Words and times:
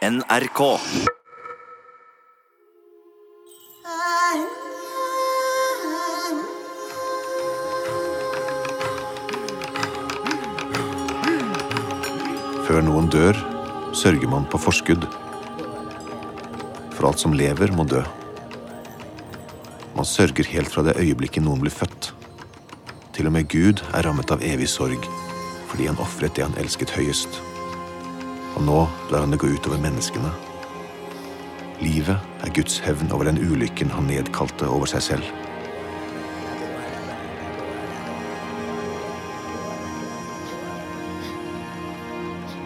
NRK. 0.00 0.60
Før 12.64 12.80
noen 12.80 13.10
dør, 13.12 13.36
sørger 13.92 14.24
man 14.24 14.48
på 14.48 14.56
forskudd. 14.56 15.04
For 16.96 17.10
alt 17.10 17.20
som 17.20 17.36
lever, 17.36 17.68
må 17.76 17.84
dø. 17.84 18.00
Man 19.92 20.08
sørger 20.08 20.48
helt 20.54 20.72
fra 20.72 20.86
det 20.88 20.96
øyeblikket 20.96 21.44
noen 21.44 21.60
blir 21.60 21.76
født. 21.76 22.14
Til 23.12 23.28
og 23.28 23.36
med 23.36 23.52
Gud 23.52 23.84
er 23.92 24.08
rammet 24.08 24.32
av 24.32 24.40
evig 24.40 24.72
sorg, 24.72 25.04
fordi 25.68 25.92
han 25.92 26.00
ofret 26.00 26.40
det 26.40 26.48
han 26.48 26.56
elsket 26.64 26.96
høyest. 26.96 27.42
Og 28.60 28.66
nå 28.66 28.80
lar 29.08 29.22
han 29.24 29.32
det 29.32 29.38
gå 29.40 29.48
utover 29.56 29.80
menneskene. 29.80 30.30
Livet 31.80 32.44
er 32.44 32.50
Guds 32.52 32.74
hevn 32.84 33.08
over 33.08 33.30
den 33.30 33.40
ulykken 33.40 33.88
han 33.88 34.04
nedkalte 34.04 34.68
over 34.68 34.90
seg 34.90 35.06
selv. 35.06 35.30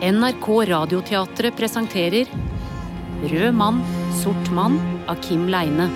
NRK 0.02 0.50
Radioteatret 0.74 1.54
presenterer 1.56 2.34
Rød 3.22 3.54
mann, 3.54 3.78
sort 4.18 4.50
mann 4.50 4.80
av 5.06 5.22
Kim 5.22 5.46
Leine. 5.46 5.86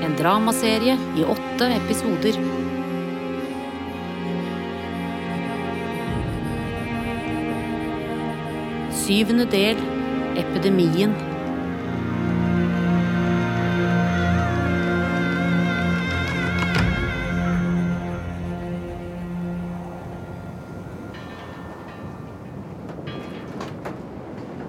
En 0.00 0.16
dramaserie 0.16 0.96
i 1.20 1.28
åtte 1.28 1.74
episoder. 1.76 2.40
Syvende 9.04 9.44
del 9.44 9.76
Epidemien. 10.32 11.10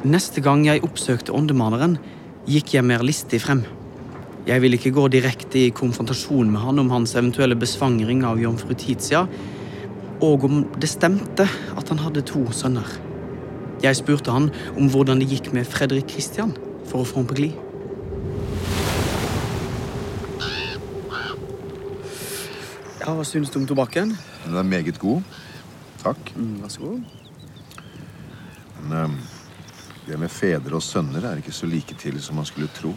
Neste 0.04 0.44
gang 0.44 0.66
jeg 0.66 0.84
oppsøkte 0.84 1.32
åndemaneren, 1.32 1.96
gikk 2.44 2.76
jeg 2.76 2.84
mer 2.84 3.08
listig 3.08 3.40
frem. 3.40 3.64
Jeg 4.52 4.60
ville 4.60 4.76
ikke 4.76 4.92
gå 5.00 5.08
direkte 5.16 5.64
i 5.64 5.72
konfrontasjon 5.72 6.52
med 6.52 6.60
han 6.60 6.84
om 6.84 6.92
hans 6.92 7.16
eventuelle 7.16 7.56
besvangring 7.56 8.28
av 8.28 8.44
jomfru 8.44 8.76
Titia, 8.76 9.24
og 10.20 10.44
om 10.52 10.64
det 10.76 10.92
stemte 10.92 11.48
at 11.48 11.88
han 11.88 12.04
hadde 12.04 12.28
to 12.28 12.44
sønner. 12.52 13.05
Jeg 13.86 14.00
spurte 14.00 14.34
han 14.34 14.48
om 14.80 14.88
hvordan 14.90 15.20
det 15.22 15.28
gikk 15.30 15.52
med 15.54 15.68
Fredrik 15.70 16.10
Christian, 16.10 16.56
for 16.90 17.04
å 17.04 17.06
få 17.06 17.22
ham 17.22 17.28
på 17.30 17.38
glid. 17.38 17.54
Ja, 23.04 23.14
Hva 23.14 23.26
synes 23.28 23.52
du 23.54 23.60
om 23.62 23.68
tobakken? 23.70 24.16
Den 24.46 24.58
er 24.58 24.66
meget 24.66 24.98
god. 25.02 25.22
Takk. 26.02 26.32
Mm, 26.36 26.56
vær 26.64 26.72
så 26.74 26.82
god. 26.82 27.04
Men 28.82 28.98
øhm, 28.98 29.18
det 30.08 30.18
med 30.22 30.30
fedre 30.34 30.80
og 30.80 30.84
sønner 30.86 31.28
er 31.30 31.42
ikke 31.42 31.54
så 31.54 31.70
like 31.70 31.98
til 32.02 32.18
som 32.22 32.40
man 32.42 32.50
skulle 32.50 32.70
tro. 32.74 32.94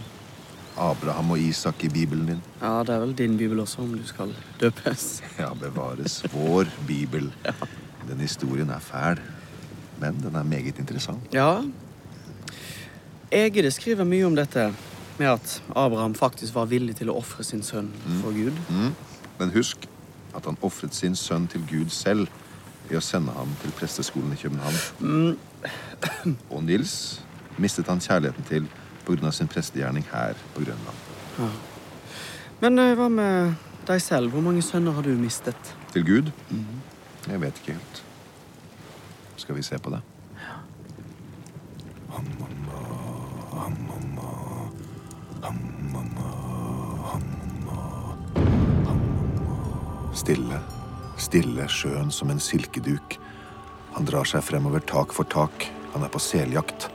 Abraham 0.79 1.35
og 1.35 1.41
Isak 1.43 1.85
i 1.85 1.89
bibelen 1.91 2.27
din. 2.33 2.43
Ja, 2.63 2.79
Det 2.87 2.95
er 2.95 3.01
vel 3.05 3.15
din 3.19 3.37
bibel 3.37 3.61
også, 3.61 3.83
om 3.83 3.93
du 3.99 4.07
skal 4.07 4.33
døpes. 4.61 5.23
Ja, 5.39 5.53
bevares. 5.55 6.23
Vår 6.33 6.71
bibel. 6.87 7.33
Den 8.09 8.21
historien 8.21 8.71
er 8.71 8.79
fæl, 8.81 9.19
men 10.01 10.21
den 10.23 10.37
er 10.37 10.43
meget 10.43 10.79
interessant. 10.79 11.35
Ja. 11.35 11.63
Egede 13.33 13.71
skriver 13.71 14.05
mye 14.09 14.27
om 14.27 14.37
dette, 14.37 14.71
med 15.19 15.27
at 15.27 15.63
Abraham 15.77 16.15
faktisk 16.15 16.55
var 16.55 16.69
villig 16.71 16.97
til 16.97 17.11
å 17.11 17.19
ofre 17.19 17.45
sin 17.45 17.63
sønn 17.63 17.91
for 18.23 18.33
Gud. 18.33 18.55
Mm. 18.71 18.93
Men 19.39 19.55
husk 19.55 19.89
at 20.37 20.47
han 20.47 20.59
ofret 20.63 20.95
sin 20.95 21.17
sønn 21.19 21.49
til 21.51 21.65
Gud 21.67 21.91
selv 21.91 22.29
ved 22.89 23.01
å 23.01 23.05
sende 23.05 23.35
ham 23.37 23.51
til 23.63 23.75
presteskolen 23.77 24.33
i 24.33 24.41
København. 24.41 25.37
Og 26.55 26.63
Nils 26.65 27.21
mistet 27.59 27.91
han 27.91 28.01
kjærligheten 28.01 28.47
til 28.49 28.69
pga. 29.07 29.31
sin 29.31 29.49
prestegjerning 29.49 30.07
her 30.13 30.35
på 30.55 30.65
Grønland. 30.65 31.55
Men 32.61 32.79
eh, 32.79 32.95
hva 32.95 33.09
med 33.09 33.55
deg 33.89 34.03
selv? 34.03 34.31
Hvor 34.31 34.41
mange 34.45 34.63
sønner 34.63 34.93
har 34.93 35.03
du 35.03 35.11
mistet? 35.19 35.75
Til 35.93 36.05
Gud? 36.07 36.31
Jeg 37.29 37.41
vet 37.41 37.61
ikke 37.63 37.73
helt. 37.73 38.05
Skal 39.39 39.55
vi 39.55 39.63
se 39.63 39.79
på 39.79 39.91
det? 39.91 40.01
Stille, 50.19 50.59
stille 51.17 51.69
sjøen 51.71 52.11
som 52.13 52.29
en 52.29 52.43
silkeduk. 52.43 53.15
Han 53.95 54.09
drar 54.09 54.27
seg 54.29 54.43
fremover 54.45 54.83
tak 54.85 55.15
for 55.15 55.29
tak. 55.31 55.69
Han 55.95 56.03
er 56.05 56.11
på 56.13 56.21
seljakt. 56.21 56.89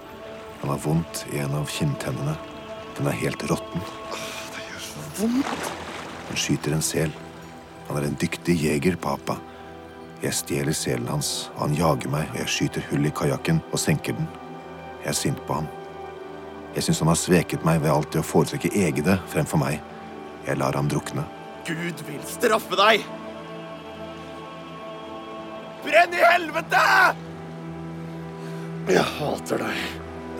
Han 0.61 0.69
har 0.73 0.83
vondt 0.83 1.23
i 1.31 1.39
en 1.41 1.55
av 1.57 1.71
kinntennene. 1.71 2.35
Den 2.99 3.07
er 3.09 3.17
helt 3.23 3.47
råtten. 3.49 3.81
Han 5.23 6.37
skyter 6.37 6.75
en 6.75 6.85
sel. 6.85 7.15
Han 7.87 7.97
er 7.97 8.11
en 8.11 8.19
dyktig 8.19 8.59
jeger, 8.67 8.99
papa. 8.99 9.39
Jeg 10.23 10.37
stjeler 10.37 10.75
selen 10.77 11.07
hans, 11.11 11.49
og 11.57 11.65
han 11.65 11.73
jager 11.75 12.11
meg, 12.13 12.29
og 12.31 12.37
jeg 12.39 12.51
skyter 12.51 12.85
hull 12.87 13.09
i 13.09 13.11
kajakken 13.11 13.57
og 13.73 13.79
senker 13.81 14.15
den. 14.15 14.27
Jeg 15.03 15.09
er 15.11 15.17
sint 15.19 15.41
på 15.47 15.57
ham. 15.57 15.65
Jeg 16.77 16.85
syns 16.85 17.01
han 17.03 17.09
har 17.11 17.19
sveket 17.19 17.65
meg 17.67 17.81
ved 17.83 17.91
alltid 17.91 18.21
å 18.21 18.25
foretrekke 18.25 18.71
Egede 18.71 19.17
fremfor 19.33 19.59
meg. 19.59 19.81
Jeg 20.47 20.61
lar 20.61 20.77
ham 20.79 20.87
drukne. 20.91 21.25
Gud 21.67 21.99
vil 22.07 22.23
straffe 22.27 22.79
deg! 22.79 23.03
Brenn 25.83 26.15
i 26.15 26.23
helvete! 26.23 26.85
Jeg 28.87 29.03
hater 29.17 29.59
deg. 29.65 29.81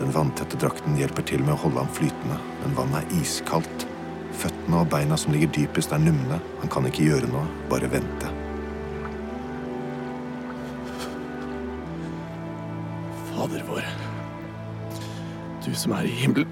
Den 0.00 0.14
vanntette 0.16 0.58
drakten 0.60 0.96
hjelper 0.98 1.28
til 1.28 1.44
med 1.44 1.54
å 1.54 1.60
holde 1.66 1.84
ham 1.84 1.92
flytende, 1.96 2.40
men 2.62 2.78
vannet 2.80 3.04
er 3.04 3.20
iskaldt. 3.20 3.86
Føttene 4.40 4.80
og 4.80 4.88
beina 4.96 5.20
som 5.20 5.36
ligger 5.36 5.52
dypest, 5.54 5.92
er 5.92 6.02
numne. 6.02 6.40
Han 6.64 6.72
kan 6.72 6.88
ikke 6.88 7.06
gjøre 7.06 7.30
noe, 7.30 7.44
bare 7.70 7.92
vente. 7.92 8.33
Fader 13.44 13.64
vår, 13.68 13.84
du 15.64 15.74
som 15.76 15.92
er 15.92 16.06
i 16.08 16.12
himmelen. 16.16 16.48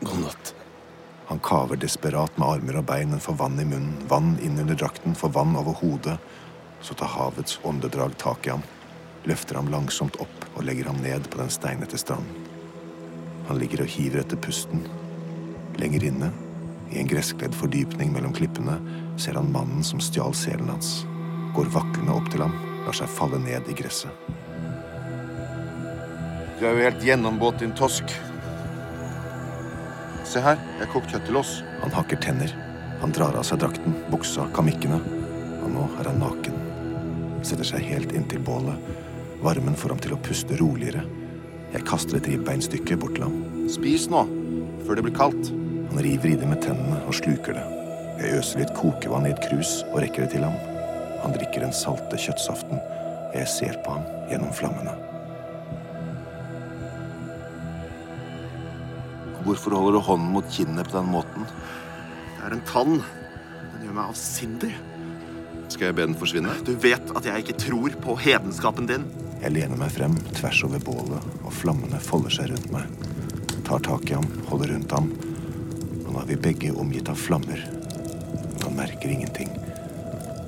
God 0.00 0.24
natt. 0.24 0.50
Han 1.28 1.38
kaver 1.38 1.78
desperat 1.78 2.34
med 2.34 2.48
armer 2.48 2.80
og 2.80 2.88
bein, 2.88 3.12
men 3.12 3.22
får 3.22 3.36
vann 3.38 3.60
i 3.62 3.66
munnen, 3.68 3.92
vann 4.10 4.32
inn 4.42 4.58
under 4.58 4.74
drakten, 4.74 5.14
får 5.14 5.30
vann 5.36 5.54
over 5.60 5.78
hodet. 5.78 6.16
Så 6.82 6.96
tar 6.98 7.12
havets 7.12 7.60
åndedrag 7.62 8.16
tak 8.18 8.48
i 8.48 8.50
ham, 8.50 8.66
løfter 9.22 9.60
ham 9.60 9.70
langsomt 9.70 10.18
opp 10.18 10.48
og 10.56 10.66
legger 10.66 10.90
ham 10.90 10.98
ned 11.04 11.28
på 11.30 11.38
den 11.38 11.54
steinete 11.54 12.00
stranden. 12.02 12.48
Han 13.46 13.62
ligger 13.62 13.84
og 13.84 13.94
hiver 13.94 14.24
etter 14.24 14.42
pusten. 14.42 14.82
Lenger 15.78 16.08
inne, 16.10 16.32
i 16.90 16.98
en 16.98 17.14
gresskledd 17.14 17.54
fordypning 17.54 18.10
mellom 18.10 18.34
klippene, 18.34 18.74
ser 19.22 19.38
han 19.38 19.54
mannen 19.54 19.86
som 19.86 20.02
stjal 20.02 20.34
selen 20.34 20.74
hans. 20.74 21.06
Går 21.56 21.70
vaklende 21.74 22.14
opp 22.14 22.28
til 22.32 22.44
ham, 22.44 22.54
lar 22.84 22.96
seg 22.96 23.10
falle 23.12 23.40
ned 23.42 23.68
i 23.70 23.76
gresset. 23.78 24.12
Du 26.58 26.64
er 26.66 26.74
jo 26.74 26.86
helt 26.88 27.04
gjennomvåt, 27.06 27.60
din 27.62 27.74
tosk. 27.78 28.10
Se 30.26 30.42
her, 30.42 30.58
jeg 30.58 30.82
har 30.82 30.90
kokt 30.92 31.12
kjøtt 31.12 31.28
til 31.28 31.38
oss. 31.38 31.52
Han 31.84 31.94
hakker 31.94 32.18
tenner. 32.20 32.50
Han 32.98 33.14
drar 33.14 33.36
av 33.38 33.46
seg 33.46 33.60
drakten, 33.62 33.94
buksa, 34.10 34.48
kamikkene. 34.56 34.98
Og 35.62 35.68
nå 35.70 35.84
er 36.00 36.10
han 36.10 36.18
naken. 36.18 36.56
Setter 37.46 37.68
seg 37.68 37.86
helt 37.86 38.10
inntil 38.18 38.42
bålet. 38.42 38.90
Varmen 39.44 39.78
får 39.78 39.94
ham 39.94 40.02
til 40.02 40.16
å 40.16 40.20
puste 40.26 40.58
roligere. 40.58 41.04
Jeg 41.70 41.86
kaster 41.86 42.18
et 42.18 42.26
ribbeinstykke 42.26 42.98
bort 42.98 43.14
til 43.14 43.28
ham. 43.28 43.38
Spis 43.70 44.08
nå, 44.10 44.24
før 44.82 44.98
det 44.98 45.06
blir 45.06 45.14
kaldt. 45.16 45.52
Han 45.92 46.02
river 46.02 46.32
i 46.32 46.40
det 46.40 46.48
med 46.50 46.60
tennene 46.64 46.98
og 47.06 47.14
sluker 47.16 47.54
det. 47.54 47.66
Jeg 48.18 48.40
øser 48.40 48.64
litt 48.64 48.74
kokevann 48.74 49.28
i 49.28 49.32
et 49.36 49.44
krus 49.46 49.78
og 49.92 50.02
rekker 50.02 50.26
det 50.26 50.34
til 50.34 50.48
ham. 50.48 50.58
Han 51.22 51.34
drikker 51.34 51.64
den 51.66 51.74
salte 51.76 52.20
kjøttsaften, 52.20 52.78
og 52.78 53.36
jeg 53.36 53.50
ser 53.52 53.78
på 53.84 53.96
ham 53.96 54.06
gjennom 54.30 54.54
flammene. 54.56 54.94
Hvorfor 59.46 59.72
holder 59.78 59.96
du 59.96 60.04
hånden 60.04 60.32
mot 60.34 60.50
kinnet 60.52 60.90
på 60.90 60.98
den 60.98 61.08
måten? 61.08 61.46
Det 62.36 62.44
er 62.48 62.56
en 62.56 62.66
tann. 62.68 62.98
Den 63.72 63.86
gjør 63.86 63.96
meg 63.96 64.10
avsindig. 64.12 64.72
Skal 65.72 65.88
jeg 65.88 65.96
be 65.96 66.04
den 66.04 66.16
forsvinne? 66.18 66.52
Du 66.64 66.74
vet 66.80 67.12
at 67.16 67.28
jeg 67.28 67.44
ikke 67.44 67.56
tror 67.60 67.96
på 68.04 68.16
hedenskapen 68.20 68.88
din. 68.90 69.06
Jeg 69.38 69.54
lener 69.54 69.78
meg 69.80 69.92
frem 69.94 70.16
tvers 70.36 70.60
over 70.66 70.82
bålet, 70.82 71.32
og 71.44 71.54
flammene 71.54 72.00
folder 72.02 72.34
seg 72.34 72.52
rundt 72.52 72.70
meg. 72.74 72.88
Tar 73.68 73.82
tak 73.86 74.08
i 74.10 74.16
ham, 74.16 74.26
holder 74.50 74.74
rundt 74.74 74.94
ham. 74.96 75.10
Og 76.04 76.10
nå 76.12 76.22
er 76.22 76.30
vi 76.32 76.40
begge 76.48 76.74
omgitt 76.74 77.08
av 77.12 77.20
flammer. 77.20 77.62
Men 77.68 78.62
han 78.64 78.78
merker 78.80 79.12
ingenting. 79.12 79.52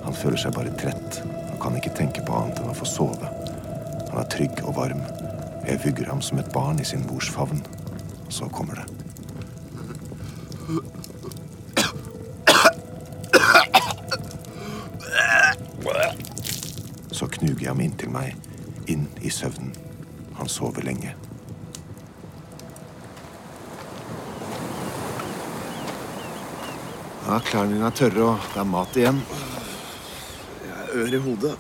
Han 0.04 0.16
føler 0.16 0.40
seg 0.40 0.54
bare 0.56 0.72
trett. 0.80 1.20
Han 1.50 1.60
kan 1.62 1.76
ikke 1.78 1.94
tenke 1.96 2.24
på 2.26 2.36
annet 2.36 2.60
enn 2.62 2.72
å 2.72 2.76
få 2.76 2.88
sove. 2.88 3.30
Han 4.10 4.18
er 4.20 4.30
trygg 4.32 4.62
og 4.64 4.76
varm. 4.78 5.02
Jeg 5.66 5.82
vugger 5.84 6.08
ham 6.10 6.22
som 6.24 6.40
et 6.40 6.52
barn 6.54 6.80
i 6.80 6.86
sin 6.88 7.04
mors 7.06 7.30
favn. 7.30 7.60
Så 8.28 8.48
kommer 8.48 8.80
det. 8.80 8.86
Så 17.12 17.26
knuger 17.28 17.60
jeg 17.66 17.68
ham 17.68 17.82
inntil 17.84 18.10
meg, 18.14 18.36
inn 18.88 19.04
i 19.20 19.30
søvnen. 19.30 19.74
Han 20.38 20.48
sover 20.48 20.86
lenge. 20.86 21.12
Ja, 27.26 27.38
Klærne 27.44 27.76
dine 27.76 27.86
er 27.86 27.94
tørre, 27.94 28.32
og 28.32 28.50
det 28.54 28.64
er 28.64 28.68
mat 28.72 28.96
igjen. 28.96 29.20
Ør 31.00 31.14
i 31.16 31.20
hodet. 31.24 31.54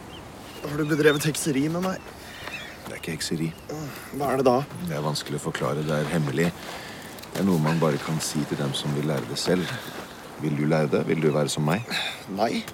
Har 0.60 0.76
du 0.76 0.84
bedrevet 0.84 1.24
hekseri 1.24 1.62
med 1.72 1.80
meg? 1.86 2.08
Det 2.84 2.92
er 2.92 2.98
ikke 2.98 3.14
hekseri. 3.14 3.46
Hva 4.18 4.34
er 4.34 4.40
det 4.42 4.44
da? 4.44 4.58
Det 4.84 4.98
er 4.98 5.04
vanskelig 5.06 5.38
å 5.38 5.44
forklare. 5.46 5.84
Det 5.86 5.96
er 5.96 6.10
hemmelig. 6.12 6.50
Det 7.30 7.40
er 7.40 7.46
noe 7.48 7.62
man 7.62 7.80
bare 7.80 8.00
kan 8.04 8.18
si 8.20 8.42
til 8.50 8.60
dem 8.60 8.74
som 8.76 8.92
vil 8.98 9.08
lære 9.08 9.24
det 9.30 9.38
selv. 9.40 9.64
Vil 10.42 10.58
du 10.58 10.66
lære 10.68 10.90
det? 10.92 11.02
Vil 11.08 11.24
du 11.24 11.30
være 11.32 11.48
som 11.52 11.64
meg? 11.64 11.88
Nei. 12.36 12.66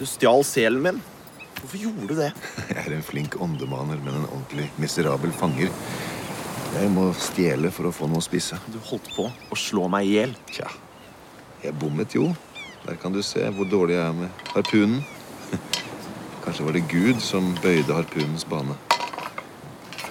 Du 0.00 0.06
stjal 0.08 0.46
selen 0.48 0.80
min. 0.86 1.02
Hvorfor 1.60 1.76
gjorde 1.82 2.08
du 2.08 2.16
det? 2.22 2.32
Jeg 2.72 2.80
er 2.86 2.96
en 2.96 3.04
flink 3.04 3.36
åndemaner, 3.36 4.00
men 4.00 4.22
en 4.22 4.28
ordentlig 4.30 4.70
miserabel 4.80 5.36
fanger. 5.36 5.68
Jeg 6.78 6.90
må 6.94 7.10
stjele 7.20 7.68
for 7.74 7.90
å 7.90 7.92
få 7.92 8.08
noe 8.08 8.22
å 8.22 8.24
spise. 8.24 8.56
Du 8.72 8.80
holdt 8.88 9.12
på 9.12 9.28
å 9.28 9.60
slå 9.68 9.90
meg 9.92 10.08
i 10.08 10.16
hjel. 10.16 10.36
Tja, 10.48 10.72
jeg 11.66 11.76
bommet 11.76 12.16
jo. 12.16 12.30
Der 12.86 12.96
kan 12.96 13.12
du 13.12 13.20
se 13.26 13.42
hvor 13.52 13.68
dårlig 13.68 13.98
jeg 13.98 14.06
er 14.06 14.20
med 14.22 14.52
harpunen. 14.54 15.02
Kanskje 16.50 16.64
var 16.64 16.72
det 16.72 16.80
Gud 16.90 17.20
som 17.22 17.52
bøyde 17.62 17.94
harpunens 17.94 18.42
bane. 18.44 18.74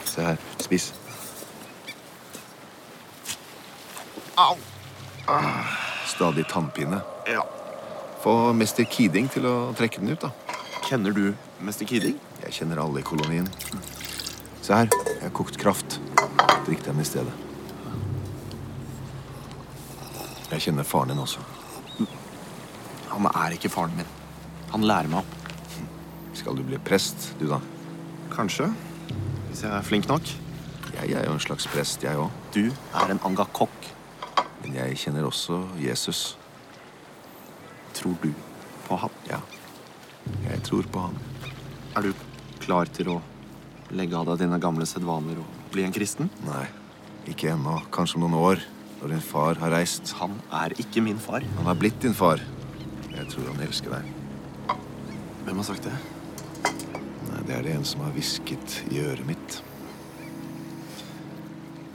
Se 0.07 0.23
her. 0.23 0.37
Spis. 0.63 0.93
Au! 4.39 4.53
Stadig 6.07 6.45
tannpine. 6.47 7.01
Ja. 7.27 7.41
Få 8.23 8.53
mester 8.55 8.87
Kiding 8.87 9.27
til 9.33 9.49
å 9.51 9.73
trekke 9.75 9.99
den 9.99 10.13
ut, 10.13 10.23
da. 10.23 10.29
Kjenner 10.87 11.11
du 11.11 11.33
mester 11.59 11.89
Kiding? 11.89 12.15
Jeg 12.45 12.55
kjenner 12.55 12.79
alle 12.85 13.03
i 13.03 13.07
kolonien. 13.09 13.49
Se 14.61 14.77
her. 14.79 14.87
Jeg 15.09 15.25
har 15.25 15.33
kokt 15.35 15.59
kraft. 15.59 15.97
Drikk 16.69 16.85
den 16.87 17.03
i 17.03 17.07
stedet. 17.09 17.33
Jeg 20.53 20.69
kjenner 20.69 20.87
faren 20.87 21.11
din 21.11 21.19
også. 21.19 21.43
Han 23.11 23.27
er 23.33 23.59
ikke 23.59 23.73
faren 23.75 23.99
min. 23.99 24.15
Han 24.71 24.87
lærer 24.87 25.11
meg 25.11 25.19
opp. 25.25 25.38
Skal 26.39 26.55
du 26.55 26.63
bli 26.63 26.77
prest, 26.79 27.33
du, 27.39 27.49
da? 27.51 27.59
Kanskje. 28.31 28.69
Hvis 29.49 29.65
jeg 29.65 29.71
er 29.75 29.83
flink 29.83 30.07
nok. 30.07 30.29
Jeg 30.95 31.15
er 31.19 31.25
jo 31.27 31.33
en 31.35 31.41
slags 31.43 31.65
prest, 31.67 32.03
jeg 32.05 32.15
òg. 32.15 32.31
Du 32.55 32.69
er 32.69 33.11
en 33.11 33.19
angakokk. 33.27 33.87
Men 34.61 34.77
jeg 34.77 34.99
kjenner 35.01 35.25
også 35.27 35.57
Jesus. 35.81 36.37
Tror 37.97 38.15
du 38.23 38.29
på 38.85 38.99
ham? 39.01 39.11
Ja. 39.27 39.39
Jeg 40.45 40.61
tror 40.63 40.87
på 40.93 41.03
han. 41.09 41.17
Er 41.99 42.07
du 42.07 42.13
klar 42.63 42.87
til 42.95 43.11
å 43.11 43.17
legge 43.91 44.15
av 44.15 44.29
deg 44.29 44.45
dine 44.45 44.59
gamle 44.63 44.87
sedvaner 44.87 45.41
og 45.41 45.73
bli 45.73 45.83
en 45.83 45.95
kristen? 45.95 46.31
Nei, 46.45 46.67
ikke 47.33 47.51
ennå. 47.51 47.81
Kanskje 47.91 48.19
om 48.19 48.27
noen 48.27 48.37
år. 48.39 48.63
Når 49.01 49.15
din 49.15 49.25
far 49.25 49.59
har 49.59 49.75
reist. 49.75 50.13
Han 50.21 50.39
er 50.61 50.75
ikke 50.79 51.03
min 51.03 51.19
far. 51.19 51.43
Han 51.57 51.67
har 51.67 51.75
blitt 51.79 51.99
din 52.03 52.15
far. 52.15 52.39
Jeg 53.11 53.27
tror 53.33 53.51
han 53.51 53.67
elsker 53.67 53.97
deg. 53.97 54.15
Hvem 55.43 55.61
har 55.63 55.67
sagt 55.67 55.87
det? 55.87 55.97
Det 57.49 57.55
er 57.57 57.63
det 57.65 57.71
en 57.79 57.85
som 57.87 58.03
har 58.05 58.11
hvisket 58.13 58.73
i 58.93 58.99
øret 59.01 59.25
mitt. 59.25 59.55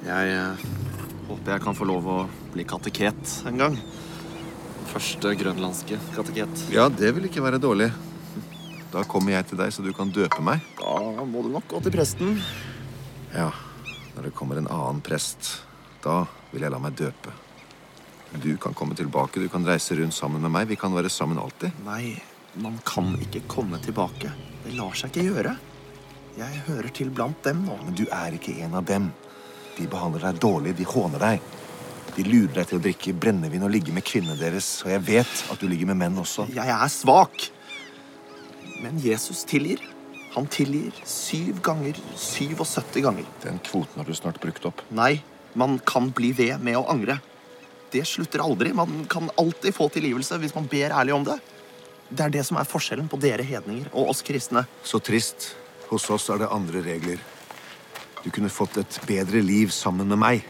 Jeg 0.03 0.31
eh, 0.35 0.63
håper 1.29 1.53
jeg 1.53 1.63
kan 1.63 1.77
få 1.79 1.87
lov 1.87 2.09
å 2.11 2.17
bli 2.51 2.65
kateket 2.67 3.35
en 3.47 3.61
gang. 3.63 3.77
Første 4.91 5.31
grønlandske 5.39 6.01
kateket. 6.17 6.65
Ja, 6.75 6.89
det 6.91 7.13
vil 7.15 7.29
ikke 7.29 7.45
være 7.45 7.61
dårlig. 7.63 7.87
Da 8.91 9.05
kommer 9.07 9.37
jeg 9.37 9.47
til 9.47 9.61
deg, 9.61 9.71
så 9.71 9.85
du 9.87 9.93
kan 9.95 10.11
døpe 10.11 10.43
meg. 10.43 10.65
Da 10.81 11.23
må 11.23 11.45
du 11.47 11.53
nok 11.55 11.69
gå 11.71 11.83
til 11.87 11.95
presten. 11.95 12.35
Ja, 13.31 13.53
når 14.17 14.27
det 14.27 14.33
kommer 14.35 14.59
en 14.59 14.67
annen 14.67 15.05
prest, 15.07 15.53
da 16.03 16.25
vil 16.51 16.67
jeg 16.67 16.75
la 16.75 16.83
meg 16.83 16.99
døpe. 16.99 17.37
Du 18.43 18.51
kan 18.59 18.75
komme 18.75 18.99
tilbake, 18.99 19.39
du 19.39 19.47
kan 19.55 19.63
reise 19.71 19.95
rundt 20.03 20.19
sammen 20.19 20.43
med 20.43 20.51
meg. 20.51 20.67
Vi 20.67 20.81
kan 20.83 20.99
være 20.99 21.15
sammen 21.15 21.39
alltid. 21.39 21.79
Nei, 21.87 22.17
man 22.59 22.83
kan 22.83 23.15
ikke 23.23 23.45
komme 23.55 23.79
tilbake. 23.87 24.35
Det 24.65 24.73
lar 24.79 24.97
seg 24.97 25.13
ikke 25.13 25.27
gjøre. 25.29 25.55
Jeg 26.35 26.63
hører 26.67 26.91
til 26.97 27.11
blant 27.15 27.45
dem 27.45 27.63
nå. 27.67 27.77
Men 27.85 27.97
du 27.99 28.07
er 28.09 28.35
ikke 28.35 28.57
en 28.65 28.79
av 28.81 28.87
dem. 28.89 29.11
De 29.77 29.87
behandler 29.91 30.25
deg 30.29 30.41
dårlig, 30.43 30.73
de 30.79 30.87
håner 30.89 31.23
deg. 31.23 31.51
De 32.15 32.25
lurer 32.27 32.55
deg 32.61 32.71
til 32.71 32.79
å 32.79 32.83
drikke 32.83 33.15
brennevin 33.19 33.67
og 33.67 33.73
ligge 33.75 33.95
med 33.95 34.07
kvinnene 34.07 34.39
deres. 34.39 34.69
Og 34.87 34.93
jeg 34.95 35.03
vet 35.07 35.35
at 35.53 35.61
du 35.61 35.67
ligger 35.69 35.91
med 35.91 36.01
menn 36.01 36.19
også. 36.23 36.47
Jeg 36.55 36.71
er 36.71 36.93
svak. 36.93 37.49
Men 38.83 38.99
Jesus 39.03 39.45
tilgir. 39.51 39.83
Han 40.35 40.49
tilgir 40.51 40.97
syv 41.07 41.61
ganger 41.63 41.99
77 42.19 43.03
ganger. 43.05 43.29
Den 43.45 43.61
kvoten 43.67 44.01
har 44.01 44.09
du 44.09 44.17
snart 44.17 44.41
brukt 44.43 44.65
opp. 44.67 44.83
Nei, 44.95 45.19
man 45.59 45.79
kan 45.87 46.09
bli 46.15 46.33
ved 46.35 46.63
med 46.65 46.79
å 46.79 46.87
angre. 46.91 47.21
Det 47.95 48.03
slutter 48.09 48.43
aldri. 48.43 48.73
Man 48.75 49.05
kan 49.11 49.31
alltid 49.39 49.75
få 49.77 49.91
tilgivelse 49.95 50.41
hvis 50.43 50.55
man 50.57 50.67
ber 50.71 50.95
ærlig 50.95 51.15
om 51.15 51.27
det. 51.29 51.39
Det 52.15 52.23
er 52.23 52.31
det 52.31 52.45
som 52.47 52.59
er 52.61 52.69
forskjellen 52.69 53.09
på 53.11 53.19
dere 53.19 53.43
hedninger 53.43 53.89
og 53.91 54.13
oss 54.13 54.23
kristne. 54.23 54.63
Så 54.87 55.01
trist. 55.03 55.55
Hos 55.89 56.07
oss 56.15 56.29
er 56.31 56.45
det 56.45 56.51
andre 56.55 56.83
regler. 56.85 57.23
Du 58.23 58.31
kunne 58.31 58.53
fått 58.53 58.79
et 58.81 59.01
bedre 59.09 59.43
liv 59.43 59.73
sammen 59.75 60.09
med 60.09 60.21
meg. 60.23 60.47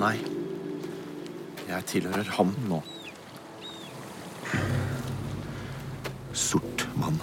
Nei. 0.00 0.16
Jeg 1.68 1.86
tilhører 1.92 2.32
ham 2.38 2.54
nå. 2.70 2.80
Sort 6.32 6.88
mann. 6.98 7.20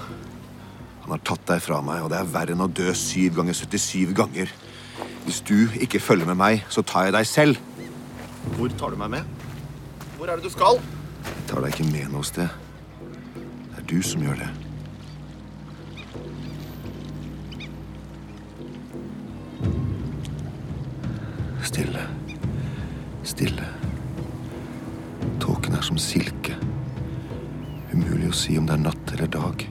Han 1.02 1.16
har 1.16 1.26
tatt 1.26 1.44
deg 1.50 1.66
fra 1.66 1.82
meg, 1.84 2.06
og 2.06 2.14
det 2.14 2.22
er 2.22 2.32
verre 2.38 2.56
enn 2.56 2.64
å 2.64 2.70
dø 2.70 2.94
syv 2.96 3.42
ganger 3.42 3.58
77 3.58 4.14
ganger. 4.16 4.54
Hvis 5.26 5.42
du 5.50 5.58
ikke 5.82 6.00
følger 6.02 6.30
med 6.30 6.40
meg, 6.40 6.66
så 6.70 6.86
tar 6.86 7.10
jeg 7.10 7.18
deg 7.18 7.28
selv. 7.28 7.62
Hvor 8.56 8.74
tar 8.78 8.94
du 8.94 9.02
meg 9.02 9.18
med? 9.18 9.38
Hvor 10.18 10.30
er 10.30 10.38
det 10.38 10.46
du 10.46 10.54
skal? 10.54 10.80
Jeg 11.26 11.48
tar 11.48 11.62
deg 11.64 11.74
ikke 11.74 11.92
med 11.92 12.12
noe 12.14 12.26
sted. 12.26 12.50
Det 13.36 13.80
er 13.82 13.88
du 13.90 13.98
som 14.06 14.24
gjør 14.26 14.42
det. 14.42 14.50
Stille. 21.72 22.06
Stille. 23.24 23.68
Tåken 25.40 25.78
er 25.78 25.86
som 25.86 26.00
silke. 26.02 26.58
Umulig 27.94 28.32
å 28.32 28.36
si 28.36 28.58
om 28.60 28.68
det 28.68 28.76
er 28.78 28.86
natt 28.86 29.14
eller 29.16 29.32
dag. 29.32 29.68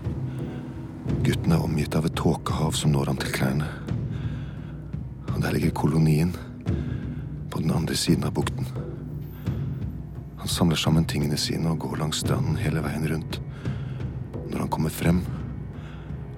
Gutten 1.24 1.52
er 1.52 1.64
omgitt 1.64 1.96
av 1.98 2.06
et 2.08 2.16
tåkehav 2.18 2.76
som 2.76 2.94
når 2.94 3.12
han 3.12 3.20
til 3.20 3.34
klærne. 3.34 3.68
Og 5.34 5.40
der 5.42 5.56
ligger 5.56 5.74
kolonien 5.82 6.32
på 7.50 7.60
den 7.60 7.74
andre 7.74 7.96
siden 7.96 8.24
av 8.28 8.34
bukten. 8.36 8.68
Han 10.40 10.48
samler 10.48 10.76
sammen 10.80 11.04
tingene 11.04 11.36
sine 11.36 11.68
og 11.68 11.82
går 11.84 11.98
langs 12.00 12.22
stranden 12.22 12.56
hele 12.56 12.80
veien 12.80 13.04
rundt. 13.10 13.36
Når 14.48 14.62
han 14.62 14.70
kommer 14.72 14.92
frem, 14.92 15.20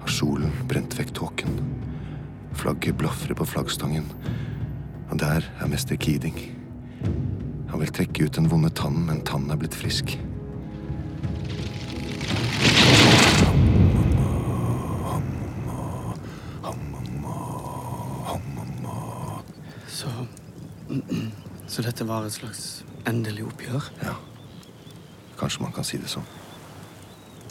har 0.03 0.11
solen 0.11 0.51
brent 0.67 0.97
vekk 0.99 1.13
tåken. 1.15 1.55
Flagget 2.59 2.97
blafrer 2.99 3.37
på 3.39 3.47
flaggstangen, 3.47 4.09
og 5.07 5.15
der 5.23 5.47
er 5.47 5.71
mester 5.71 5.95
Keating. 5.95 6.35
Han 7.71 7.79
vil 7.79 7.95
trekke 7.95 8.27
ut 8.27 8.35
den 8.35 8.51
vonde 8.51 8.69
tannen, 8.75 9.07
men 9.07 9.23
tannen 9.25 9.55
er 9.55 9.63
blitt 9.63 9.77
frisk. 9.79 10.17
Så 19.87 20.09
Så 21.67 21.81
dette 21.81 22.05
var 22.05 22.27
et 22.27 22.35
slags 22.35 22.83
endelig 23.09 23.47
oppgjør? 23.49 23.89
Ja, 24.03 24.15
kanskje 25.39 25.65
man 25.65 25.75
kan 25.75 25.87
si 25.87 25.99
det 26.01 26.11
sånn. 26.11 26.27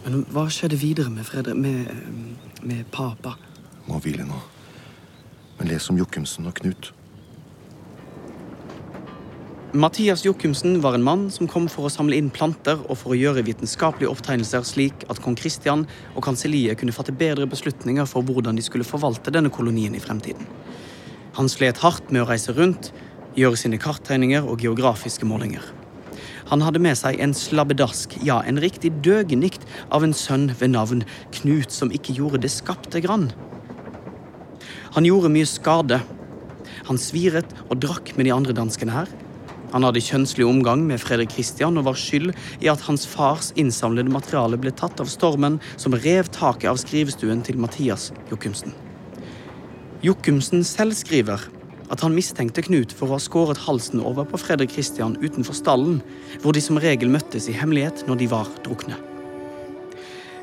Men 0.02 0.24
hva 0.34 0.48
skjedde 0.50 0.80
videre 0.80 1.12
med 1.14 1.26
Fredrik 1.28 1.56
Med, 1.56 1.86
eh, 1.86 2.66
med 2.66 2.90
papa? 2.90 3.36
Må 3.86 4.00
hvile 4.02 4.26
nå. 4.26 4.40
Men 5.58 5.68
les 5.68 5.90
om 5.90 5.98
Jokumsen 5.98 6.46
og 6.46 6.54
Knut. 6.54 6.92
Mathias 9.74 10.20
Jokumsen 10.24 10.82
var 10.82 10.94
en 10.94 11.02
mann 11.02 11.30
som 11.30 11.48
kom 11.48 11.64
for 11.72 11.88
å 11.88 11.90
samle 11.90 12.18
inn 12.20 12.26
planter 12.28 12.76
og 12.90 12.98
for 13.00 13.14
å 13.14 13.16
gjøre 13.16 13.44
vitenskapelige 13.46 14.10
opptegnelser 14.12 14.66
slik 14.68 15.06
at 15.08 15.22
kong 15.24 15.32
Kristian 15.38 15.86
og 16.12 16.26
kanselliet 16.26 16.76
kunne 16.76 16.92
fatte 16.92 17.14
bedre 17.16 17.46
beslutninger 17.48 18.04
for 18.04 18.20
hvordan 18.20 18.58
de 18.58 18.62
skulle 18.66 18.84
forvalte 18.84 19.32
denne 19.32 19.48
kolonien 19.48 19.96
i 19.96 20.02
fremtiden. 20.02 20.44
Han 21.38 21.48
slet 21.48 21.80
hardt 21.80 22.12
med 22.12 22.20
å 22.20 22.28
reise 22.28 22.52
rundt, 22.52 22.90
gjøre 23.36 23.58
sine 23.60 23.80
karttegninger 23.80 24.44
og 24.48 24.60
geografiske 24.64 25.28
målinger. 25.28 25.64
Han 26.50 26.60
hadde 26.60 26.82
med 26.84 26.98
seg 26.98 27.20
en 27.22 27.32
slabbedask, 27.36 28.18
ja, 28.26 28.42
en 28.44 28.60
riktig 28.60 28.90
døgenikt 29.04 29.64
av 29.94 30.04
en 30.04 30.12
sønn 30.16 30.50
ved 30.60 30.74
navn 30.74 31.04
Knut, 31.38 31.72
som 31.72 31.92
ikke 31.94 32.16
gjorde 32.18 32.42
det 32.44 32.52
skapte 32.52 33.00
grann. 33.04 33.30
Han 34.92 35.08
gjorde 35.08 35.32
mye 35.32 35.48
skade. 35.48 36.02
Han 36.90 36.98
sviret 37.00 37.48
og 37.68 37.78
drakk 37.80 38.12
med 38.18 38.28
de 38.28 38.34
andre 38.34 38.56
danskene 38.56 38.92
her. 38.92 39.12
Han 39.72 39.86
hadde 39.86 40.02
kjønnslig 40.04 40.44
omgang 40.44 40.82
med 40.84 41.00
Fredrik 41.00 41.32
Kristian 41.32 41.78
og 41.80 41.86
var 41.86 41.96
skyld 41.96 42.34
i 42.60 42.68
at 42.68 42.84
hans 42.84 43.06
fars 43.08 43.54
innsamlede 43.56 44.12
materiale 44.12 44.58
ble 44.60 44.74
tatt 44.76 45.00
av 45.00 45.08
stormen 45.08 45.56
som 45.80 45.96
rev 45.96 46.28
taket 46.28 46.68
av 46.68 46.80
skrivestuen 46.82 47.40
til 47.46 47.56
Mathias 47.62 48.10
Jokumsen. 48.28 48.76
Jokumsen 50.04 50.66
selv 50.68 50.98
skriver 50.98 51.48
at 51.92 52.00
han 52.00 52.14
mistenkte 52.16 52.64
Knut 52.64 52.92
for 52.96 53.10
å 53.10 53.18
ha 53.18 53.22
skåret 53.22 53.60
halsen 53.66 54.00
over 54.00 54.24
på 54.28 54.40
Fredrik 54.40 54.72
Kristian 54.72 55.18
utenfor 55.20 55.56
stallen, 55.56 56.00
hvor 56.40 56.56
de 56.56 56.62
som 56.64 56.80
regel 56.80 57.12
møttes 57.12 57.50
i 57.52 57.56
hemmelighet 57.56 58.06
når 58.08 58.22
de 58.22 58.30
var 58.32 58.48
drukne. 58.64 58.96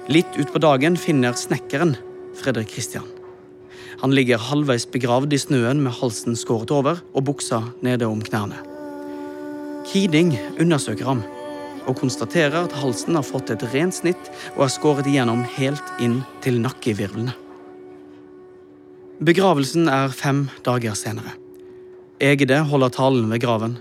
Litt 0.09 0.37
utpå 0.41 0.61
dagen 0.61 0.97
finner 0.97 1.37
snekkeren 1.37 1.95
Fredrik 2.37 2.69
Kristian. 2.73 3.07
Han 3.99 4.13
ligger 4.15 4.39
halvveis 4.39 4.85
begravd 4.89 5.33
i 5.35 5.41
snøen 5.41 5.81
med 5.83 5.97
halsen 5.97 6.37
skåret 6.39 6.71
over 6.71 7.01
og 7.11 7.25
buksa 7.27 7.63
nede 7.85 8.07
om 8.07 8.21
knærne. 8.23 8.61
Keating 9.89 10.35
undersøker 10.61 11.09
ham 11.09 11.25
og 11.89 11.97
konstaterer 11.97 12.61
at 12.61 12.77
halsen 12.77 13.17
har 13.17 13.25
fått 13.25 13.51
et 13.53 13.65
rent 13.73 13.97
snitt 13.97 14.31
og 14.55 14.67
er 14.67 14.73
skåret 14.73 15.09
igjennom 15.09 15.43
helt 15.57 15.93
inn 16.03 16.19
til 16.45 16.61
nakkevirvlene. 16.63 17.48
Begravelsen 19.19 19.89
er 19.91 20.13
fem 20.15 20.45
dager 20.63 20.93
senere. 20.95 21.33
Egede 22.23 22.61
holder 22.63 22.93
talen 22.95 23.25
ved 23.27 23.41
graven. 23.43 23.73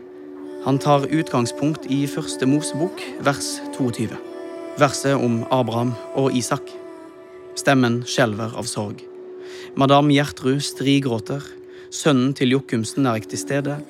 Han 0.65 0.81
tar 0.83 1.07
utgangspunkt 1.15 1.87
i 1.87 2.01
første 2.11 2.47
Mosebok, 2.47 2.99
vers 3.23 3.61
22. 3.77 4.19
Verset 4.83 5.15
om 5.15 5.45
Abraham 5.55 5.95
og 6.19 6.35
Isak. 6.35 6.75
Stemmen 7.55 8.01
skjelver 8.03 8.59
av 8.59 8.67
sorg. 8.67 8.99
Madam 9.79 10.11
Gjertrud 10.11 10.59
strigråter. 10.59 11.47
Sønnen 11.95 12.35
til 12.35 12.57
Jokumsen 12.57 13.07
er 13.07 13.23
ikke 13.23 13.37
til 13.37 13.45
stede. 13.47 13.81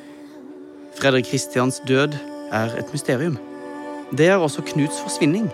Fredrik 1.00 1.33
Kristians 1.33 1.81
død 1.88 2.21
er 2.52 2.76
et 2.76 2.93
mysterium. 2.93 3.40
Det 4.12 4.28
er 4.28 4.37
også 4.37 4.69
Knuts 4.69 5.00
forsvinning. 5.00 5.49